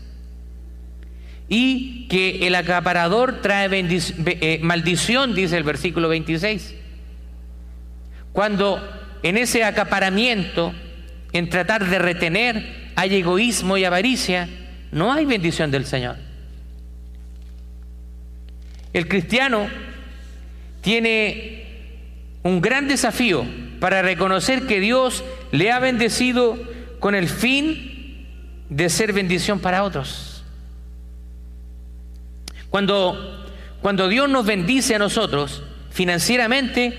y 1.48 2.06
que 2.08 2.46
el 2.46 2.54
acaparador 2.54 3.42
trae 3.42 3.68
eh, 3.72 4.60
maldición, 4.62 5.34
dice 5.34 5.56
el 5.56 5.64
versículo 5.64 6.08
26. 6.08 6.74
Cuando 8.32 8.80
en 9.22 9.36
ese 9.36 9.64
acaparamiento, 9.64 10.72
en 11.32 11.48
tratar 11.48 11.88
de 11.88 11.98
retener, 11.98 12.92
hay 12.94 13.16
egoísmo 13.16 13.76
y 13.76 13.84
avaricia, 13.84 14.48
no 14.92 15.12
hay 15.12 15.24
bendición 15.24 15.70
del 15.70 15.84
Señor. 15.84 16.16
El 18.92 19.08
cristiano 19.08 19.66
tiene 20.80 21.64
un 22.44 22.60
gran 22.60 22.86
desafío 22.86 23.44
para 23.80 24.02
reconocer 24.02 24.68
que 24.68 24.78
Dios 24.78 25.24
le 25.50 25.72
ha 25.72 25.80
bendecido 25.80 26.73
con 27.04 27.14
el 27.14 27.28
fin 27.28 28.64
de 28.70 28.88
ser 28.88 29.12
bendición 29.12 29.60
para 29.60 29.84
otros. 29.84 30.42
Cuando, 32.70 33.44
cuando 33.82 34.08
Dios 34.08 34.26
nos 34.30 34.46
bendice 34.46 34.94
a 34.94 34.98
nosotros 34.98 35.62
financieramente, 35.90 36.98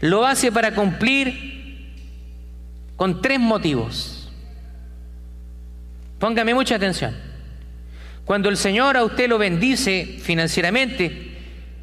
lo 0.00 0.26
hace 0.26 0.52
para 0.52 0.74
cumplir 0.74 1.94
con 2.94 3.22
tres 3.22 3.40
motivos. 3.40 4.30
Póngame 6.18 6.52
mucha 6.52 6.74
atención. 6.74 7.16
Cuando 8.26 8.50
el 8.50 8.58
Señor 8.58 8.98
a 8.98 9.04
usted 9.04 9.30
lo 9.30 9.38
bendice 9.38 10.18
financieramente, 10.22 11.38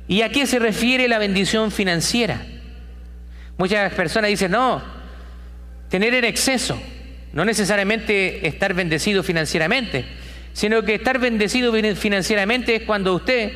¿y 0.07 0.21
a 0.21 0.29
qué 0.29 0.45
se 0.45 0.59
refiere 0.59 1.07
la 1.07 1.17
bendición 1.17 1.71
financiera? 1.71 2.45
Muchas 3.57 3.91
personas 3.95 4.29
dicen, 4.29 4.51
no, 4.51 4.83
tener 5.89 6.13
en 6.13 6.25
exceso, 6.25 6.79
no 7.33 7.45
necesariamente 7.45 8.47
estar 8.47 8.73
bendecido 8.73 9.23
financieramente, 9.23 10.05
sino 10.53 10.83
que 10.83 10.95
estar 10.95 11.19
bendecido 11.19 11.73
financieramente 11.95 12.75
es 12.75 12.83
cuando 12.83 13.13
usted 13.13 13.51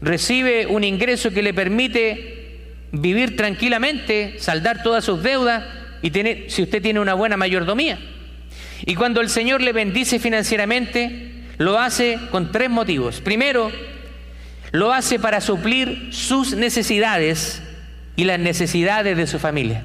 recibe 0.00 0.66
un 0.66 0.84
ingreso 0.84 1.30
que 1.30 1.42
le 1.42 1.54
permite 1.54 2.42
vivir 2.92 3.36
tranquilamente, 3.36 4.36
saldar 4.38 4.82
todas 4.82 5.04
sus 5.04 5.22
deudas 5.22 5.64
y 6.02 6.10
tener, 6.10 6.50
si 6.50 6.62
usted 6.62 6.82
tiene 6.82 7.00
una 7.00 7.14
buena 7.14 7.36
mayordomía. 7.36 7.98
Y 8.84 8.94
cuando 8.94 9.20
el 9.20 9.28
Señor 9.28 9.62
le 9.62 9.72
bendice 9.72 10.18
financieramente, 10.18 11.32
lo 11.58 11.78
hace 11.78 12.18
con 12.30 12.50
tres 12.50 12.68
motivos. 12.68 13.20
Primero, 13.20 13.70
lo 14.72 14.92
hace 14.92 15.18
para 15.18 15.40
suplir 15.40 16.08
sus 16.12 16.54
necesidades 16.54 17.62
y 18.16 18.24
las 18.24 18.40
necesidades 18.40 19.16
de 19.16 19.26
su 19.26 19.38
familia. 19.38 19.84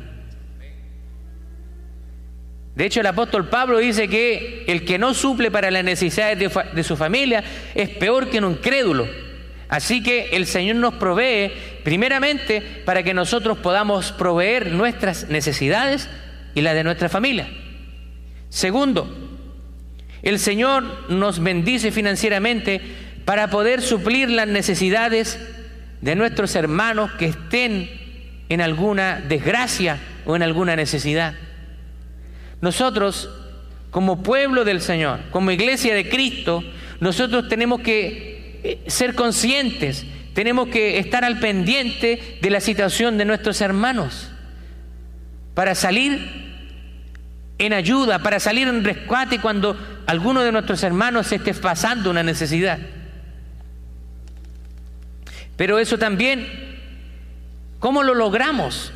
De 2.77 2.85
hecho, 2.85 2.99
el 2.99 3.07
apóstol 3.07 3.49
Pablo 3.49 3.79
dice 3.79 4.07
que 4.07 4.63
el 4.67 4.85
que 4.85 4.99
no 4.99 5.15
suple 5.15 5.49
para 5.49 5.71
las 5.71 5.83
necesidades 5.83 6.37
de, 6.37 6.83
su 6.83 6.95
familia 6.95 7.43
es 7.73 7.89
peor 7.89 8.29
que 8.29 8.37
un 8.37 8.51
incrédulo. 8.51 9.07
Así 9.67 10.03
que 10.03 10.29
el 10.33 10.45
Señor 10.45 10.75
nos 10.75 10.93
provee 10.93 11.51
primeramente 11.83 12.61
para 12.85 13.01
que 13.01 13.15
nosotros 13.15 13.57
podamos 13.57 14.11
proveer 14.11 14.73
nuestras 14.73 15.27
necesidades 15.27 16.07
y 16.53 16.61
las 16.61 16.75
de 16.75 16.83
nuestra 16.83 17.09
familia. 17.09 17.49
Segundo, 18.49 19.11
el 20.21 20.37
Señor 20.37 21.09
nos 21.09 21.41
bendice 21.41 21.91
financieramente 21.91 22.79
para 23.25 23.49
poder 23.49 23.81
suplir 23.81 24.29
las 24.29 24.47
necesidades 24.47 25.39
de 26.01 26.15
nuestros 26.15 26.55
hermanos 26.55 27.09
que 27.13 27.25
estén 27.25 27.89
en 28.49 28.61
alguna 28.61 29.19
desgracia 29.19 29.97
o 30.27 30.35
en 30.35 30.43
alguna 30.43 30.75
necesidad. 30.75 31.33
Nosotros, 32.61 33.29
como 33.91 34.23
pueblo 34.23 34.65
del 34.65 34.81
Señor, 34.81 35.19
como 35.31 35.51
iglesia 35.51 35.93
de 35.93 36.09
Cristo, 36.09 36.63
nosotros 36.99 37.47
tenemos 37.47 37.81
que 37.81 38.59
eh, 38.63 38.79
ser 38.87 39.13
conscientes, 39.13 40.05
tenemos 40.33 40.69
que 40.69 40.99
estar 40.99 41.23
al 41.23 41.39
pendiente 41.39 42.39
de 42.41 42.49
la 42.49 42.59
situación 42.59 43.17
de 43.17 43.25
nuestros 43.25 43.61
hermanos 43.61 44.31
para 45.53 45.75
salir 45.75 46.47
en 47.59 47.73
ayuda, 47.73 48.19
para 48.19 48.39
salir 48.39 48.67
en 48.67 48.83
rescate 48.83 49.39
cuando 49.39 49.77
alguno 50.05 50.41
de 50.41 50.51
nuestros 50.51 50.83
hermanos 50.83 51.31
esté 51.31 51.53
pasando 51.53 52.11
una 52.11 52.23
necesidad. 52.23 52.79
Pero 55.55 55.79
eso 55.79 55.97
también, 55.97 56.47
¿cómo 57.79 58.03
lo 58.03 58.13
logramos? 58.13 58.93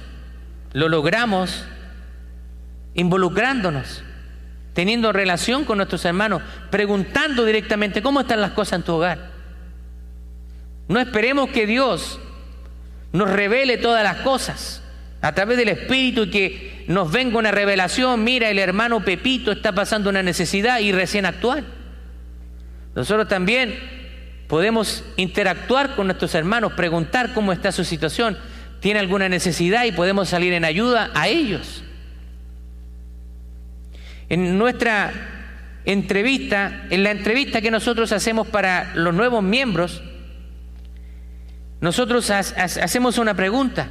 Lo 0.74 0.88
logramos 0.88 1.65
involucrándonos, 2.93 4.04
teniendo 4.73 5.12
relación 5.12 5.65
con 5.65 5.77
nuestros 5.77 6.04
hermanos, 6.06 6.41
preguntando 6.69 7.45
directamente 7.45 8.01
cómo 8.01 8.21
están 8.21 8.41
las 8.41 8.51
cosas 8.51 8.80
en 8.80 8.84
tu 8.84 8.93
hogar. 8.93 9.32
No 10.88 10.99
esperemos 10.99 11.49
que 11.49 11.65
Dios 11.65 12.19
nos 13.13 13.30
revele 13.30 13.77
todas 13.77 14.04
las 14.04 14.17
cosas 14.17 14.82
a 15.21 15.34
través 15.34 15.58
del 15.58 15.69
Espíritu 15.69 16.23
y 16.23 16.30
que 16.30 16.86
nos 16.88 17.12
venga 17.12 17.38
una 17.38 17.51
revelación, 17.51 18.23
mira, 18.23 18.49
el 18.49 18.60
hermano 18.60 19.06
Pepito 19.06 19.51
está 19.51 19.71
pasando 19.71 20.10
una 20.10 20.23
necesidad 20.23 20.80
y 20.80 20.91
recién 20.91 21.25
actuar. 21.25 21.63
Nosotros 22.95 23.27
también 23.27 23.80
podemos 24.47 25.04
interactuar 25.15 25.95
con 25.95 26.08
nuestros 26.08 26.36
hermanos, 26.36 26.73
preguntar 26.73 27.34
cómo 27.34 27.54
está 27.54 27.71
su 27.71 27.86
situación, 27.86 28.38
tiene 28.80 28.99
alguna 28.99 29.30
necesidad 29.30 29.86
y 29.86 29.91
podemos 29.91 30.27
salir 30.27 30.54
en 30.54 30.65
ayuda 30.65 31.12
a 31.13 31.27
ellos. 31.27 31.84
En 34.31 34.57
nuestra 34.57 35.11
entrevista, 35.83 36.85
en 36.89 37.03
la 37.03 37.11
entrevista 37.11 37.59
que 37.59 37.69
nosotros 37.69 38.13
hacemos 38.13 38.47
para 38.47 38.95
los 38.95 39.13
nuevos 39.13 39.43
miembros, 39.43 40.01
nosotros 41.81 42.29
hacemos 42.31 43.17
una 43.17 43.33
pregunta. 43.33 43.89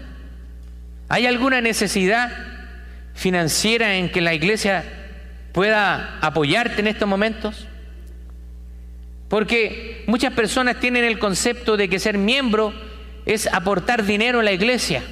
¿Hay 1.11 1.27
alguna 1.27 1.61
necesidad 1.61 2.33
financiera 3.13 3.97
en 3.97 4.11
que 4.11 4.23
la 4.23 4.33
iglesia 4.33 4.83
pueda 5.53 6.17
apoyarte 6.23 6.81
en 6.81 6.87
estos 6.87 7.07
momentos? 7.07 7.69
Porque 9.29 10.05
muchas 10.07 10.33
personas 10.33 10.81
tienen 10.81 11.05
el 11.05 11.19
concepto 11.19 11.77
de 11.77 11.91
que 11.91 11.99
ser 11.99 12.17
miembro 12.17 12.73
es 13.27 13.47
aportar 13.47 14.07
dinero 14.07 14.41
a 14.41 14.43
la 14.43 14.53
iglesia. 14.53 15.03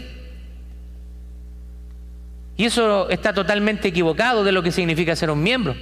Y 2.58 2.66
eso 2.66 3.08
está 3.08 3.32
totalmente 3.32 3.88
equivocado 3.88 4.44
de 4.44 4.52
lo 4.52 4.62
que 4.62 4.72
significa 4.72 5.16
ser 5.16 5.30
un 5.30 5.42
miembro. 5.42 5.74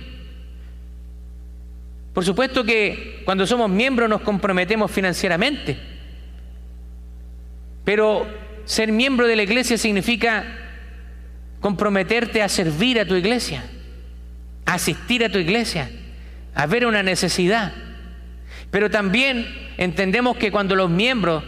Por 2.14 2.24
supuesto 2.24 2.62
que 2.62 3.22
cuando 3.24 3.44
somos 3.44 3.68
miembros 3.68 4.08
nos 4.08 4.20
comprometemos 4.20 4.90
financieramente 4.90 5.96
pero 7.86 8.26
ser 8.64 8.90
miembro 8.90 9.28
de 9.28 9.36
la 9.36 9.44
iglesia 9.44 9.78
significa 9.78 10.44
comprometerte 11.60 12.42
a 12.42 12.48
servir 12.48 12.98
a 12.98 13.06
tu 13.06 13.14
iglesia, 13.14 13.62
asistir 14.64 15.24
a 15.24 15.30
tu 15.30 15.38
iglesia, 15.38 15.88
a 16.52 16.66
ver 16.66 16.84
una 16.84 17.04
necesidad. 17.04 17.72
Pero 18.72 18.90
también 18.90 19.46
entendemos 19.78 20.36
que 20.36 20.50
cuando 20.50 20.74
los 20.74 20.90
miembros 20.90 21.44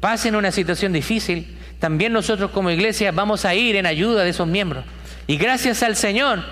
pasen 0.00 0.34
una 0.34 0.50
situación 0.50 0.92
difícil, 0.92 1.56
también 1.78 2.12
nosotros 2.12 2.50
como 2.50 2.70
iglesia 2.70 3.12
vamos 3.12 3.44
a 3.44 3.54
ir 3.54 3.76
en 3.76 3.86
ayuda 3.86 4.24
de 4.24 4.30
esos 4.30 4.46
miembros. 4.46 4.84
Y 5.26 5.36
gracias 5.36 5.82
al 5.82 5.96
Señor 5.96 6.42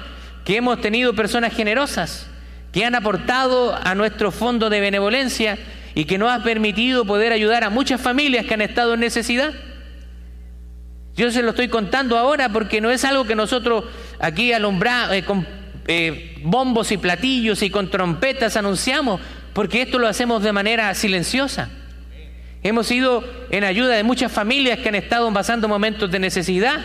que 0.44 0.56
hemos 0.56 0.80
tenido 0.80 1.14
personas 1.14 1.52
generosas 1.52 2.28
que 2.72 2.84
han 2.84 2.94
aportado 2.94 3.74
a 3.74 3.94
nuestro 3.94 4.30
fondo 4.30 4.70
de 4.70 4.80
benevolencia 4.80 5.58
y 5.94 6.04
que 6.04 6.18
nos 6.18 6.30
ha 6.30 6.42
permitido 6.42 7.04
poder 7.04 7.32
ayudar 7.32 7.64
a 7.64 7.70
muchas 7.70 8.00
familias 8.00 8.46
que 8.46 8.54
han 8.54 8.60
estado 8.60 8.94
en 8.94 9.00
necesidad. 9.00 9.54
Yo 11.16 11.30
se 11.30 11.42
lo 11.42 11.50
estoy 11.50 11.68
contando 11.68 12.18
ahora 12.18 12.50
porque 12.50 12.82
no 12.82 12.90
es 12.90 13.04
algo 13.04 13.24
que 13.24 13.34
nosotros 13.34 13.84
aquí 14.20 14.52
alumbramos 14.52 15.14
eh, 15.14 15.24
con 15.24 15.46
eh, 15.88 16.36
bombos 16.42 16.92
y 16.92 16.98
platillos 16.98 17.62
y 17.62 17.70
con 17.70 17.90
trompetas 17.90 18.56
anunciamos, 18.56 19.20
porque 19.54 19.82
esto 19.82 19.98
lo 19.98 20.06
hacemos 20.06 20.42
de 20.42 20.52
manera 20.52 20.92
silenciosa. 20.94 21.70
Hemos 22.66 22.90
ido 22.90 23.22
en 23.50 23.62
ayuda 23.62 23.94
de 23.94 24.02
muchas 24.02 24.32
familias 24.32 24.80
que 24.80 24.88
han 24.88 24.96
estado 24.96 25.32
pasando 25.32 25.68
momentos 25.68 26.10
de 26.10 26.18
necesidad, 26.18 26.80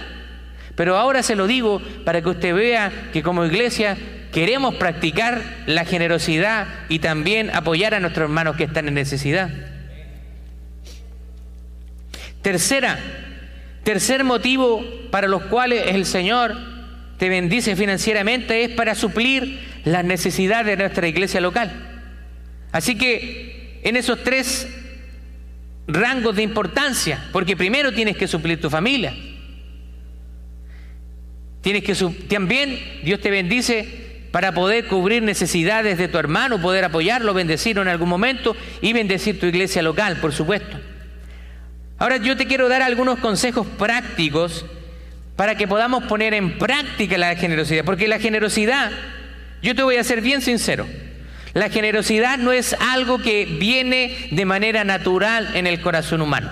pero 0.75 0.95
ahora 0.95 1.23
se 1.23 1.35
lo 1.35 1.47
digo 1.47 1.81
para 2.05 2.21
que 2.21 2.29
usted 2.29 2.53
vea 2.53 3.09
que 3.11 3.23
como 3.23 3.43
iglesia 3.43 3.97
queremos 4.31 4.75
practicar 4.75 5.41
la 5.65 5.83
generosidad 5.83 6.67
y 6.87 6.99
también 6.99 7.49
apoyar 7.49 7.95
a 7.95 7.99
nuestros 7.99 8.25
hermanos 8.25 8.57
que 8.57 8.65
están 8.65 8.89
en 8.89 8.93
necesidad. 8.93 9.49
Tercera, 12.43 12.99
tercer 13.83 14.23
motivo 14.23 14.85
para 15.09 15.27
los 15.27 15.41
cuales 15.45 15.87
el 15.87 16.05
Señor 16.05 16.57
te 17.17 17.27
bendice 17.27 17.75
financieramente 17.75 18.65
es 18.65 18.69
para 18.69 18.93
suplir 18.93 19.59
las 19.83 20.05
necesidades 20.05 20.67
de 20.67 20.77
nuestra 20.77 21.07
iglesia 21.07 21.41
local. 21.41 21.71
Así 22.71 22.99
que 22.99 23.79
en 23.83 23.95
esos 23.95 24.23
tres 24.23 24.67
rangos 25.87 26.35
de 26.35 26.43
importancia, 26.43 27.27
porque 27.31 27.57
primero 27.57 27.91
tienes 27.91 28.17
que 28.17 28.27
suplir 28.27 28.59
tu 28.61 28.69
familia. 28.69 29.13
Tienes 31.61 31.83
que 31.83 31.95
también 32.27 32.79
Dios 33.03 33.21
te 33.21 33.29
bendice 33.29 34.01
para 34.31 34.53
poder 34.53 34.87
cubrir 34.87 35.21
necesidades 35.21 35.97
de 35.97 36.07
tu 36.07 36.17
hermano, 36.17 36.61
poder 36.61 36.85
apoyarlo, 36.85 37.33
bendecirlo 37.33 37.81
en 37.81 37.89
algún 37.89 38.09
momento 38.09 38.55
y 38.81 38.93
bendecir 38.93 39.39
tu 39.39 39.45
iglesia 39.45 39.81
local, 39.81 40.17
por 40.17 40.33
supuesto. 40.33 40.79
Ahora 41.99 42.17
yo 42.17 42.35
te 42.35 42.47
quiero 42.47 42.67
dar 42.67 42.81
algunos 42.81 43.19
consejos 43.19 43.67
prácticos 43.77 44.65
para 45.35 45.55
que 45.55 45.67
podamos 45.67 46.05
poner 46.05 46.33
en 46.33 46.57
práctica 46.57 47.17
la 47.17 47.35
generosidad, 47.35 47.83
porque 47.83 48.07
la 48.07 48.19
generosidad, 48.19 48.91
yo 49.61 49.75
te 49.75 49.83
voy 49.83 49.97
a 49.97 50.03
ser 50.03 50.21
bien 50.21 50.41
sincero, 50.41 50.87
la 51.53 51.69
generosidad 51.69 52.37
no 52.37 52.51
es 52.51 52.73
algo 52.79 53.19
que 53.19 53.45
viene 53.45 54.29
de 54.31 54.45
manera 54.45 54.83
natural 54.83 55.55
en 55.55 55.67
el 55.67 55.81
corazón 55.81 56.21
humano. 56.21 56.51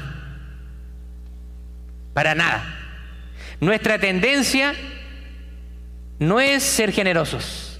Para 2.13 2.35
nada. 2.35 2.75
Nuestra 3.61 3.97
tendencia 3.99 4.73
no 6.19 6.41
es 6.41 6.63
ser 6.63 6.91
generosos. 6.91 7.79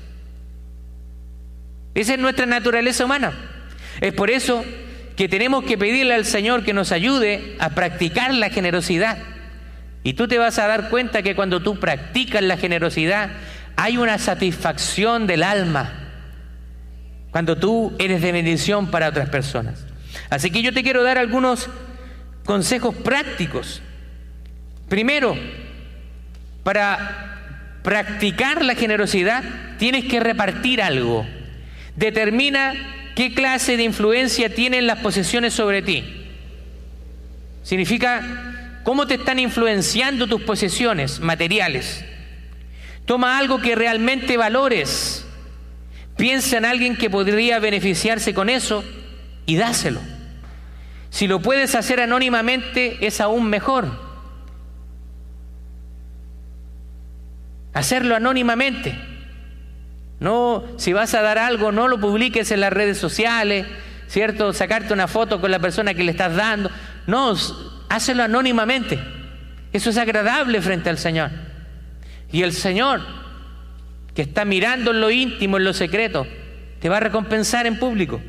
Esa 1.94 2.14
es 2.14 2.20
nuestra 2.20 2.46
naturaleza 2.46 3.04
humana. 3.04 3.34
Es 4.00 4.14
por 4.14 4.30
eso 4.30 4.64
que 5.18 5.28
tenemos 5.28 5.66
que 5.66 5.78
pedirle 5.78 6.14
al 6.14 6.24
Señor 6.24 6.64
que 6.64 6.74
nos 6.74 6.94
ayude 6.94 7.58
a 7.60 7.72
practicar 7.72 8.34
la 8.34 8.50
generosidad. 8.50 9.18
Y 10.04 10.14
tú 10.14 10.30
te 10.30 10.38
vas 10.38 10.58
a 10.58 10.68
dar 10.68 10.90
cuenta 10.90 11.22
que 11.22 11.36
cuando 11.36 11.62
tú 11.62 11.78
practicas 11.80 12.42
la 12.42 12.56
generosidad 12.56 13.32
hay 13.76 13.98
una 13.98 14.18
satisfacción 14.18 15.28
del 15.28 15.44
alma 15.44 16.09
cuando 17.32 17.58
tú 17.58 17.94
eres 18.00 18.22
de 18.22 18.32
bendición 18.32 18.88
para 18.92 19.10
otras 19.10 19.30
personas. 19.30 19.86
Así 20.30 20.52
que 20.52 20.62
yo 20.62 20.74
te 20.74 20.84
quiero 20.84 21.04
dar 21.04 21.18
algunos 21.18 21.70
consejos 22.46 22.96
prácticos. 22.96 23.82
Primero, 24.88 25.38
para 26.64 27.80
practicar 27.84 28.64
la 28.66 28.76
generosidad 28.76 29.44
tienes 29.78 30.06
que 30.06 30.20
repartir 30.20 30.82
algo. 30.82 31.26
Determina 31.96 32.74
qué 33.16 33.34
clase 33.34 33.78
de 33.78 33.84
influencia 33.84 34.54
tienen 34.54 34.88
las 34.88 35.00
posesiones 35.00 35.54
sobre 35.54 35.82
ti. 35.82 36.28
Significa 37.64 38.80
cómo 38.84 39.06
te 39.06 39.16
están 39.16 39.40
influenciando 39.40 40.28
tus 40.28 40.42
posesiones 40.42 41.20
materiales. 41.20 42.04
Toma 43.06 43.38
algo 43.38 43.60
que 43.60 43.76
realmente 43.76 44.38
valores 44.38 45.19
Piensa 46.20 46.58
en 46.58 46.66
alguien 46.66 46.98
que 46.98 47.10
podría 47.10 47.60
beneficiarse 47.60 48.34
con 48.34 48.50
eso 48.50 48.84
y 49.46 49.56
dáselo. 49.56 50.02
Si 51.10 51.28
lo 51.28 51.42
puedes 51.42 51.76
hacer 51.76 52.02
anónimamente 52.02 52.98
es 53.08 53.22
aún 53.22 53.50
mejor. 53.50 53.90
Hacerlo 57.74 58.18
anónimamente. 58.18 59.00
No, 60.20 60.66
si 60.76 60.92
vas 60.92 61.14
a 61.14 61.22
dar 61.22 61.38
algo, 61.38 61.72
no 61.72 61.88
lo 61.88 62.02
publiques 62.02 62.52
en 62.52 62.60
las 62.60 62.74
redes 62.74 62.98
sociales, 62.98 63.66
¿cierto? 64.10 64.52
Sacarte 64.52 64.94
una 64.94 65.08
foto 65.08 65.40
con 65.40 65.52
la 65.52 65.60
persona 65.60 65.94
que 65.94 66.04
le 66.04 66.12
estás 66.12 66.36
dando. 66.36 66.70
No, 67.08 67.34
hácelo 67.88 68.24
anónimamente. 68.24 69.00
Eso 69.72 69.90
es 69.90 69.98
agradable 69.98 70.62
frente 70.62 70.90
al 70.90 70.98
Señor. 70.98 71.32
Y 72.30 72.42
el 72.44 72.52
Señor 72.52 73.19
que 74.20 74.24
está 74.24 74.44
mirando 74.44 74.92
en 74.92 75.00
lo 75.00 75.12
íntimo, 75.12 75.56
en 75.56 75.64
lo 75.64 75.72
secreto, 75.72 76.28
te 76.82 76.90
va 76.90 76.98
a 76.98 77.00
recompensar 77.00 77.66
en 77.66 77.80
público. 77.80 78.20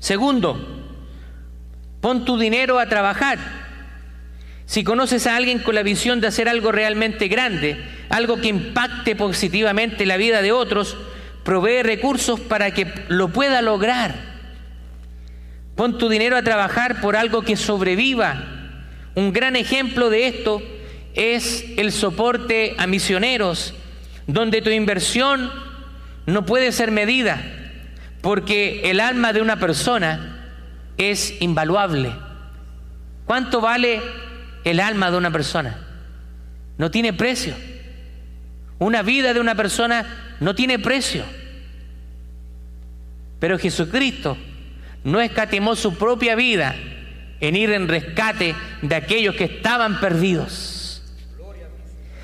Segundo, 0.00 0.84
pon 2.02 2.26
tu 2.26 2.38
dinero 2.38 2.78
a 2.78 2.90
trabajar. 2.90 3.38
Si 4.66 4.84
conoces 4.84 5.26
a 5.26 5.34
alguien 5.34 5.60
con 5.60 5.74
la 5.74 5.82
visión 5.82 6.20
de 6.20 6.26
hacer 6.26 6.46
algo 6.46 6.72
realmente 6.72 7.28
grande, 7.28 7.82
algo 8.10 8.38
que 8.38 8.48
impacte 8.48 9.16
positivamente 9.16 10.04
la 10.04 10.18
vida 10.18 10.42
de 10.42 10.52
otros, 10.52 10.94
provee 11.42 11.82
recursos 11.82 12.38
para 12.38 12.72
que 12.72 12.92
lo 13.08 13.28
pueda 13.28 13.62
lograr. 13.62 14.14
Pon 15.74 15.96
tu 15.96 16.10
dinero 16.10 16.36
a 16.36 16.42
trabajar 16.42 17.00
por 17.00 17.16
algo 17.16 17.40
que 17.40 17.56
sobreviva. 17.56 18.44
Un 19.14 19.32
gran 19.32 19.56
ejemplo 19.56 20.10
de 20.10 20.26
esto 20.26 20.60
es 21.14 21.64
el 21.78 21.92
soporte 21.92 22.74
a 22.76 22.86
misioneros, 22.86 23.72
donde 24.26 24.62
tu 24.62 24.70
inversión 24.70 25.50
no 26.26 26.44
puede 26.44 26.72
ser 26.72 26.90
medida, 26.90 27.40
porque 28.20 28.90
el 28.90 29.00
alma 29.00 29.32
de 29.32 29.42
una 29.42 29.58
persona 29.58 30.48
es 30.96 31.40
invaluable. 31.40 32.12
¿Cuánto 33.24 33.60
vale 33.60 34.00
el 34.64 34.80
alma 34.80 35.10
de 35.10 35.16
una 35.16 35.30
persona? 35.30 35.78
No 36.78 36.90
tiene 36.90 37.12
precio. 37.12 37.54
Una 38.78 39.02
vida 39.02 39.32
de 39.32 39.40
una 39.40 39.54
persona 39.54 40.36
no 40.40 40.54
tiene 40.54 40.78
precio. 40.78 41.24
Pero 43.38 43.58
Jesucristo 43.58 44.36
no 45.04 45.20
escatimó 45.20 45.76
su 45.76 45.96
propia 45.96 46.34
vida 46.34 46.74
en 47.40 47.56
ir 47.56 47.70
en 47.70 47.88
rescate 47.88 48.54
de 48.82 48.94
aquellos 48.94 49.34
que 49.36 49.44
estaban 49.44 50.00
perdidos. 50.00 50.75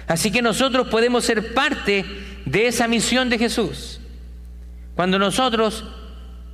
Así 0.07 0.31
que 0.31 0.43
nosotros 0.43 0.89
podemos 0.89 1.25
ser 1.25 1.55
parte 1.55 2.05
de 2.45 2.67
esa 2.67 2.89
misión 2.89 3.29
de 3.31 3.39
Jesús. 3.39 4.01
Cuando 4.95 5.19
nosotros 5.19 5.85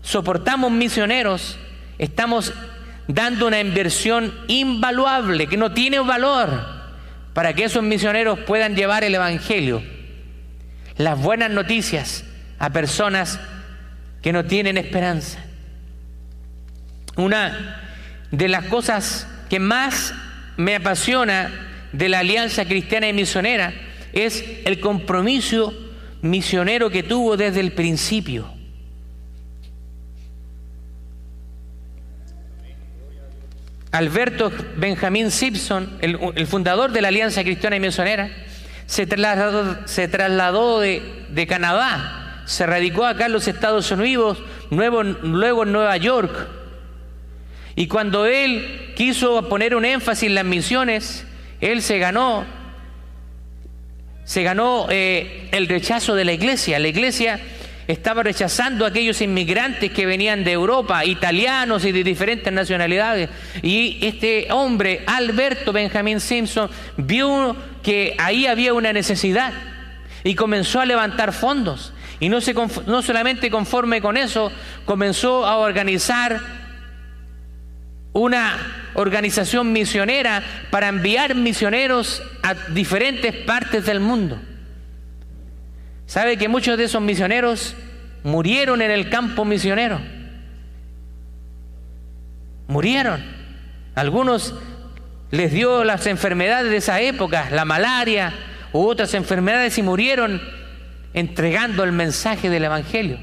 soportamos 0.03 0.71
misioneros, 0.71 1.59
estamos 1.99 2.53
dando 3.09 3.47
una 3.47 3.61
inversión 3.61 4.35
invaluable, 4.49 5.47
que 5.47 5.57
no 5.57 5.73
tiene 5.73 5.99
valor, 6.01 6.79
para 7.33 7.55
que 7.55 7.65
esos 7.65 7.83
misioneros 7.83 8.39
puedan 8.41 8.77
llevar 8.77 9.05
el 9.05 9.15
Evangelio, 9.15 9.83
las 10.97 11.19
buenas 11.21 11.51
noticias 11.51 12.25
a 12.59 12.71
personas 12.71 13.41
que 14.23 14.33
no 14.33 14.45
tienen 14.45 14.77
esperanza. 14.77 15.39
Una 17.17 17.81
de 18.31 18.49
las 18.49 18.65
cosas 18.67 19.27
que 19.49 19.59
más 19.59 20.15
me 20.57 20.77
apasiona 20.77 21.68
de 21.93 22.09
la 22.09 22.21
Alianza 22.21 22.65
Cristiana 22.65 23.09
y 23.09 23.13
Misionera 23.13 23.73
es 24.13 24.45
el 24.65 24.81
compromiso 24.81 25.75
misionero 26.23 26.91
que 26.91 27.03
tuvo 27.03 27.37
desde 27.37 27.61
el 27.61 27.73
principio. 27.73 28.59
Alberto 33.91 34.53
Benjamín 34.77 35.31
Simpson, 35.31 35.99
el, 36.01 36.47
fundador 36.47 36.93
de 36.93 37.01
la 37.01 37.09
Alianza 37.09 37.43
Cristiana 37.43 37.77
y 37.77 37.81
Misionera, 37.81 38.31
se 38.87 39.07
trasladó, 39.07 40.81
de, 40.81 41.47
Canadá, 41.49 42.43
se 42.47 42.67
radicó 42.67 43.07
acá 43.07 43.27
en 43.27 43.33
los 43.33 43.49
Estados 43.49 43.91
Unidos, 43.91 44.39
luego 44.71 45.63
en 45.63 45.73
Nueva 45.73 45.97
York. 45.97 46.49
Y 47.77 47.87
cuando 47.87 48.27
él 48.27 48.93
quiso 48.97 49.49
poner 49.49 49.75
un 49.75 49.85
énfasis 49.85 50.29
en 50.29 50.35
las 50.35 50.45
misiones, 50.45 51.25
él 51.61 51.83
se 51.83 51.99
ganó, 51.99 52.45
se 54.25 54.43
ganó 54.43 54.87
eh, 54.91 55.49
el 55.53 55.69
rechazo 55.69 56.15
de 56.15 56.25
la 56.25 56.33
iglesia. 56.33 56.79
La 56.79 56.89
iglesia 56.89 57.41
estaba 57.89 58.23
rechazando 58.23 58.85
a 58.85 58.89
aquellos 58.89 59.23
inmigrantes 59.23 59.91
que 59.91 60.05
venían 60.05 60.45
de 60.45 60.53
Europa, 60.53 61.05
italianos 61.07 61.85
y 61.87 61.93
de 61.93 62.05
diferentes 62.05 62.53
nacionalidades. 62.53 63.31
Y 63.63 63.99
este 64.03 64.49
hombre, 64.51 65.03
Alberto 65.07 65.73
Benjamin 65.73 66.21
Simpson, 66.21 66.71
vio 66.99 67.57
que 67.83 68.15
ahí 68.19 68.47
había 68.47 68.75
una 68.75 68.93
necesidad 68.93 69.55
y 70.23 70.35
comenzó 70.35 70.81
a 70.81 70.87
levantar 70.87 71.33
fondos. 71.33 71.95
Y 72.21 72.29
no, 72.29 72.43
se, 72.43 72.53
no 72.53 73.01
solamente 73.01 73.51
conforme 73.51 74.03
con 74.03 74.19
eso, 74.19 74.53
comenzó 74.85 75.47
a 75.47 75.57
organizar 75.57 76.41
una 78.13 78.88
organización 78.95 79.73
misionera 79.73 80.43
para 80.71 80.89
enviar 80.89 81.35
misioneros 81.35 82.23
a 82.43 82.55
diferentes 82.73 83.35
partes 83.35 83.85
del 83.87 84.01
mundo. 84.01 84.41
¿Sabe 86.07 86.39
que 86.39 86.49
muchos 86.49 86.79
de 86.79 86.85
esos 86.85 87.03
misioneros 87.03 87.75
murieron 88.25 88.83
en 88.83 88.91
el 88.91 89.11
campo 89.11 89.45
misionero? 89.45 90.01
Murieron. 92.67 93.23
Algunos 93.95 94.55
les 95.31 95.53
dio 95.53 95.85
las 95.85 96.07
enfermedades 96.07 96.71
de 96.71 96.79
esa 96.79 97.01
época, 97.01 97.49
la 97.51 97.65
malaria 97.65 98.33
u 98.73 98.87
otras 98.87 99.15
enfermedades 99.15 99.77
y 99.79 99.83
murieron 99.83 100.41
entregando 101.15 101.85
el 101.85 101.93
mensaje 101.93 102.49
del 102.49 102.65
Evangelio. 102.65 103.19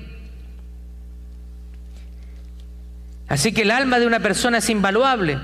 Así 3.28 3.52
que 3.54 3.64
el 3.64 3.72
alma 3.72 4.00
de 4.00 4.06
una 4.06 4.20
persona 4.20 4.60
es 4.60 4.70
invaluable. 4.70 5.40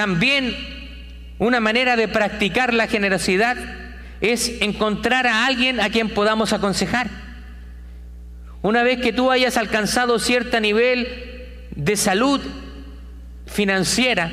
También 0.00 0.56
una 1.38 1.60
manera 1.60 1.94
de 1.94 2.08
practicar 2.08 2.72
la 2.72 2.86
generosidad 2.86 3.58
es 4.22 4.62
encontrar 4.62 5.26
a 5.26 5.44
alguien 5.44 5.78
a 5.78 5.90
quien 5.90 6.08
podamos 6.08 6.54
aconsejar. 6.54 7.10
Una 8.62 8.82
vez 8.82 8.98
que 9.02 9.12
tú 9.12 9.30
hayas 9.30 9.58
alcanzado 9.58 10.18
cierto 10.18 10.58
nivel 10.58 11.06
de 11.76 11.98
salud 11.98 12.40
financiera, 13.44 14.32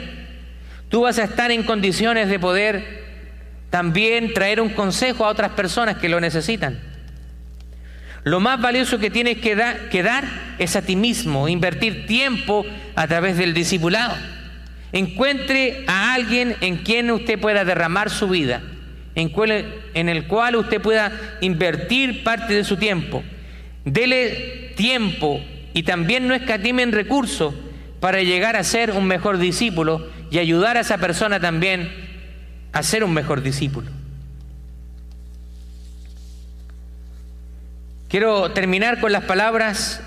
tú 0.88 1.02
vas 1.02 1.20
a 1.20 1.26
estar 1.26 1.52
en 1.52 1.64
condiciones 1.64 2.30
de 2.30 2.40
poder 2.40 3.04
también 3.70 4.34
traer 4.34 4.62
un 4.62 4.70
consejo 4.70 5.26
a 5.26 5.28
otras 5.28 5.52
personas 5.52 5.98
que 5.98 6.08
lo 6.08 6.22
necesitan. 6.22 6.80
Lo 8.24 8.40
más 8.40 8.62
valioso 8.62 9.00
que 9.00 9.10
tienes 9.10 9.40
que, 9.40 9.54
dar 9.54 10.24
es 10.60 10.78
a 10.78 10.82
ti 10.82 10.96
mismo, 10.96 11.50
invertir 11.50 12.06
tiempo 12.06 12.66
a 12.96 13.06
través 13.06 13.36
del 13.36 13.54
discipulado. 13.54 14.16
Encuentre 14.92 15.84
a 15.88 16.14
alguien 16.14 16.56
en 16.62 16.78
quien 16.78 17.12
usted 17.12 17.40
pueda 17.40 17.66
derramar 17.66 18.10
su 18.10 18.30
vida, 18.30 18.62
en, 19.16 20.10
el 20.10 20.28
cual 20.28 20.56
usted 20.56 20.82
pueda 20.82 21.12
invertir 21.42 22.24
parte 22.24 22.54
de 22.54 22.64
su 22.64 22.78
tiempo. 22.78 23.24
Dele 23.84 24.74
tiempo 24.76 25.42
y 25.74 25.84
también 25.84 26.28
no 26.28 26.34
escatimen 26.34 26.92
recursos 26.92 27.54
para 28.00 28.22
llegar 28.22 28.56
a 28.56 28.64
ser 28.64 28.92
un 28.92 29.06
mejor 29.06 29.40
discípulo 29.40 30.08
y 30.30 30.40
ayudar 30.40 30.78
a 30.78 30.82
esa 30.82 30.98
persona 30.98 31.40
también 31.40 31.90
a 32.74 32.84
ser 32.84 33.04
un 33.04 33.14
mejor 33.14 33.42
discípulo. 33.42 33.90
Quiero 38.08 38.52
terminar 38.52 39.02
con 39.02 39.12
las 39.12 39.24
palabras 39.24 40.02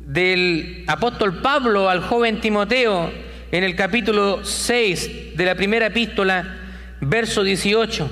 del 0.00 0.84
apóstol 0.86 1.42
Pablo 1.42 1.90
al 1.90 2.00
joven 2.00 2.40
Timoteo 2.40 3.10
en 3.54 3.62
el 3.62 3.76
capítulo 3.76 4.44
6 4.44 5.36
de 5.36 5.44
la 5.44 5.54
primera 5.54 5.86
epístola, 5.86 6.56
verso 7.00 7.44
18. 7.44 8.10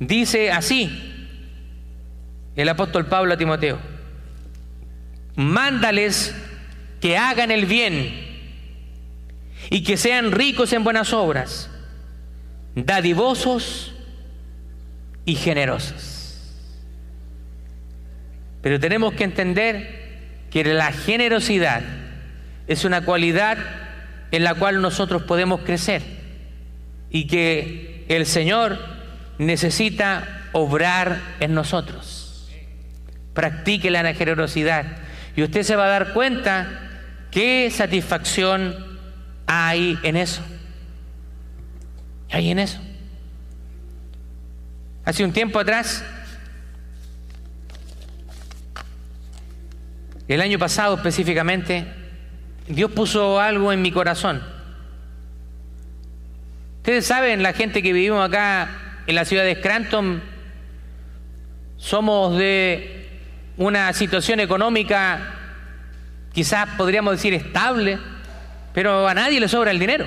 Dice 0.00 0.50
así 0.50 1.28
el 2.56 2.68
apóstol 2.68 3.06
Pablo 3.06 3.34
a 3.34 3.36
Timoteo, 3.36 3.78
mándales 5.36 6.34
que 7.00 7.16
hagan 7.16 7.52
el 7.52 7.66
bien 7.66 8.12
y 9.70 9.84
que 9.84 9.96
sean 9.96 10.32
ricos 10.32 10.72
en 10.72 10.82
buenas 10.82 11.12
obras, 11.12 11.70
dadivosos 12.74 13.94
y 15.24 15.36
generosos. 15.36 16.52
Pero 18.60 18.80
tenemos 18.80 19.14
que 19.14 19.22
entender 19.22 20.48
que 20.50 20.64
la 20.64 20.90
generosidad 20.90 21.84
es 22.66 22.84
una 22.84 23.04
cualidad 23.04 23.81
en 24.32 24.42
la 24.42 24.54
cual 24.54 24.82
nosotros 24.82 25.22
podemos 25.22 25.60
crecer 25.60 26.02
y 27.10 27.28
que 27.28 28.04
el 28.08 28.26
Señor 28.26 28.78
necesita 29.38 30.48
obrar 30.52 31.20
en 31.38 31.54
nosotros. 31.54 32.50
Practique 33.34 33.90
la 33.90 34.12
generosidad 34.14 34.84
y 35.36 35.44
usted 35.44 35.62
se 35.62 35.76
va 35.76 35.84
a 35.84 35.88
dar 35.88 36.12
cuenta 36.12 36.90
qué 37.30 37.70
satisfacción 37.70 38.98
hay 39.46 39.98
en 40.02 40.16
eso. 40.16 40.42
Hay 42.30 42.50
en 42.50 42.58
eso. 42.58 42.80
Hace 45.04 45.24
un 45.24 45.32
tiempo 45.32 45.60
atrás 45.60 46.04
El 50.32 50.40
año 50.40 50.58
pasado 50.58 50.94
específicamente, 50.94 51.86
Dios 52.68 52.90
puso 52.92 53.40
algo 53.40 53.72
en 53.72 53.82
mi 53.82 53.90
corazón. 53.90 54.42
Ustedes 56.78 57.06
saben, 57.06 57.42
la 57.42 57.52
gente 57.52 57.82
que 57.82 57.92
vivimos 57.92 58.26
acá 58.26 59.02
en 59.06 59.14
la 59.14 59.24
ciudad 59.24 59.44
de 59.44 59.54
Scranton, 59.56 60.22
somos 61.76 62.36
de 62.38 63.20
una 63.56 63.92
situación 63.92 64.40
económica, 64.40 65.34
quizás 66.32 66.68
podríamos 66.76 67.12
decir 67.12 67.34
estable, 67.34 67.98
pero 68.72 69.06
a 69.06 69.14
nadie 69.14 69.40
le 69.40 69.48
sobra 69.48 69.70
el 69.70 69.78
dinero. 69.78 70.06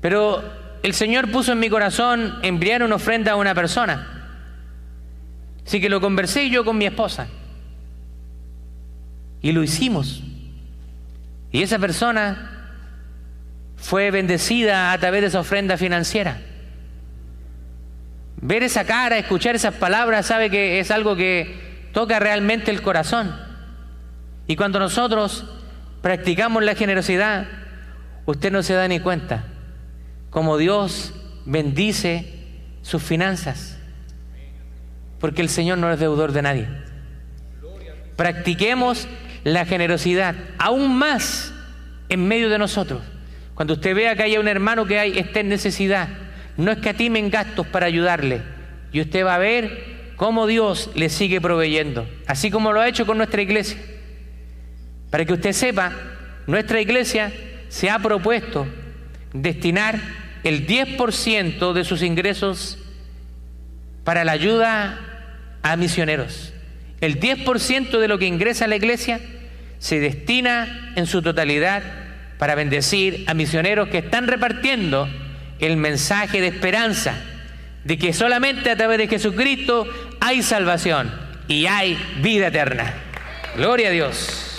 Pero 0.00 0.42
el 0.82 0.94
Señor 0.94 1.30
puso 1.30 1.52
en 1.52 1.60
mi 1.60 1.68
corazón 1.68 2.38
enviar 2.42 2.82
una 2.82 2.96
ofrenda 2.96 3.32
a 3.32 3.36
una 3.36 3.54
persona. 3.54 4.28
Así 5.66 5.80
que 5.80 5.88
lo 5.88 6.00
conversé 6.00 6.48
yo 6.48 6.64
con 6.64 6.78
mi 6.78 6.86
esposa. 6.86 7.26
Y 9.42 9.52
lo 9.52 9.62
hicimos. 9.62 10.22
Y 11.56 11.62
esa 11.62 11.78
persona 11.78 12.50
fue 13.76 14.10
bendecida 14.10 14.92
a 14.92 14.98
través 14.98 15.22
de 15.22 15.28
esa 15.28 15.40
ofrenda 15.40 15.78
financiera. 15.78 16.36
Ver 18.42 18.62
esa 18.62 18.84
cara, 18.84 19.16
escuchar 19.16 19.56
esas 19.56 19.72
palabras, 19.72 20.26
sabe 20.26 20.50
que 20.50 20.80
es 20.80 20.90
algo 20.90 21.16
que 21.16 21.88
toca 21.94 22.18
realmente 22.18 22.70
el 22.70 22.82
corazón. 22.82 23.34
Y 24.46 24.56
cuando 24.56 24.78
nosotros 24.78 25.46
practicamos 26.02 26.62
la 26.62 26.74
generosidad, 26.74 27.46
usted 28.26 28.52
no 28.52 28.62
se 28.62 28.74
da 28.74 28.86
ni 28.86 29.00
cuenta 29.00 29.44
como 30.28 30.58
Dios 30.58 31.14
bendice 31.46 32.34
sus 32.82 33.02
finanzas. 33.02 33.78
Porque 35.20 35.40
el 35.40 35.48
Señor 35.48 35.78
no 35.78 35.90
es 35.90 35.98
deudor 35.98 36.32
de 36.32 36.42
nadie. 36.42 36.68
Practiquemos 38.14 39.08
la 39.46 39.64
generosidad 39.64 40.34
aún 40.58 40.98
más 40.98 41.52
en 42.08 42.26
medio 42.26 42.48
de 42.48 42.58
nosotros. 42.58 43.00
Cuando 43.54 43.74
usted 43.74 43.94
vea 43.94 44.16
que 44.16 44.24
haya 44.24 44.40
un 44.40 44.48
hermano 44.48 44.86
que 44.86 44.98
hay, 44.98 45.16
esté 45.16 45.38
en 45.38 45.48
necesidad, 45.48 46.08
no 46.56 46.72
escatimen 46.72 47.30
gastos 47.30 47.64
para 47.68 47.86
ayudarle. 47.86 48.42
Y 48.90 49.00
usted 49.00 49.24
va 49.24 49.36
a 49.36 49.38
ver 49.38 49.84
cómo 50.16 50.48
Dios 50.48 50.90
le 50.96 51.08
sigue 51.08 51.40
proveyendo, 51.40 52.08
así 52.26 52.50
como 52.50 52.72
lo 52.72 52.80
ha 52.80 52.88
hecho 52.88 53.06
con 53.06 53.18
nuestra 53.18 53.40
iglesia. 53.40 53.78
Para 55.10 55.24
que 55.24 55.34
usted 55.34 55.52
sepa, 55.52 55.92
nuestra 56.48 56.80
iglesia 56.80 57.32
se 57.68 57.88
ha 57.88 58.00
propuesto 58.00 58.66
destinar 59.32 60.00
el 60.42 60.66
10% 60.66 61.72
de 61.72 61.84
sus 61.84 62.02
ingresos 62.02 62.78
para 64.02 64.24
la 64.24 64.32
ayuda 64.32 64.98
a 65.62 65.76
misioneros. 65.76 66.52
El 67.06 67.20
10% 67.20 68.00
de 68.00 68.08
lo 68.08 68.18
que 68.18 68.26
ingresa 68.26 68.64
a 68.64 68.68
la 68.68 68.74
iglesia 68.74 69.20
se 69.78 70.00
destina 70.00 70.92
en 70.96 71.06
su 71.06 71.22
totalidad 71.22 71.84
para 72.36 72.56
bendecir 72.56 73.22
a 73.28 73.34
misioneros 73.34 73.90
que 73.90 73.98
están 73.98 74.26
repartiendo 74.26 75.08
el 75.60 75.76
mensaje 75.76 76.40
de 76.40 76.48
esperanza, 76.48 77.14
de 77.84 77.96
que 77.96 78.12
solamente 78.12 78.72
a 78.72 78.76
través 78.76 78.98
de 78.98 79.06
Jesucristo 79.06 79.86
hay 80.18 80.42
salvación 80.42 81.14
y 81.46 81.66
hay 81.66 81.96
vida 82.22 82.48
eterna. 82.48 82.92
Gloria 83.56 83.86
a 83.86 83.92
Dios. 83.92 84.55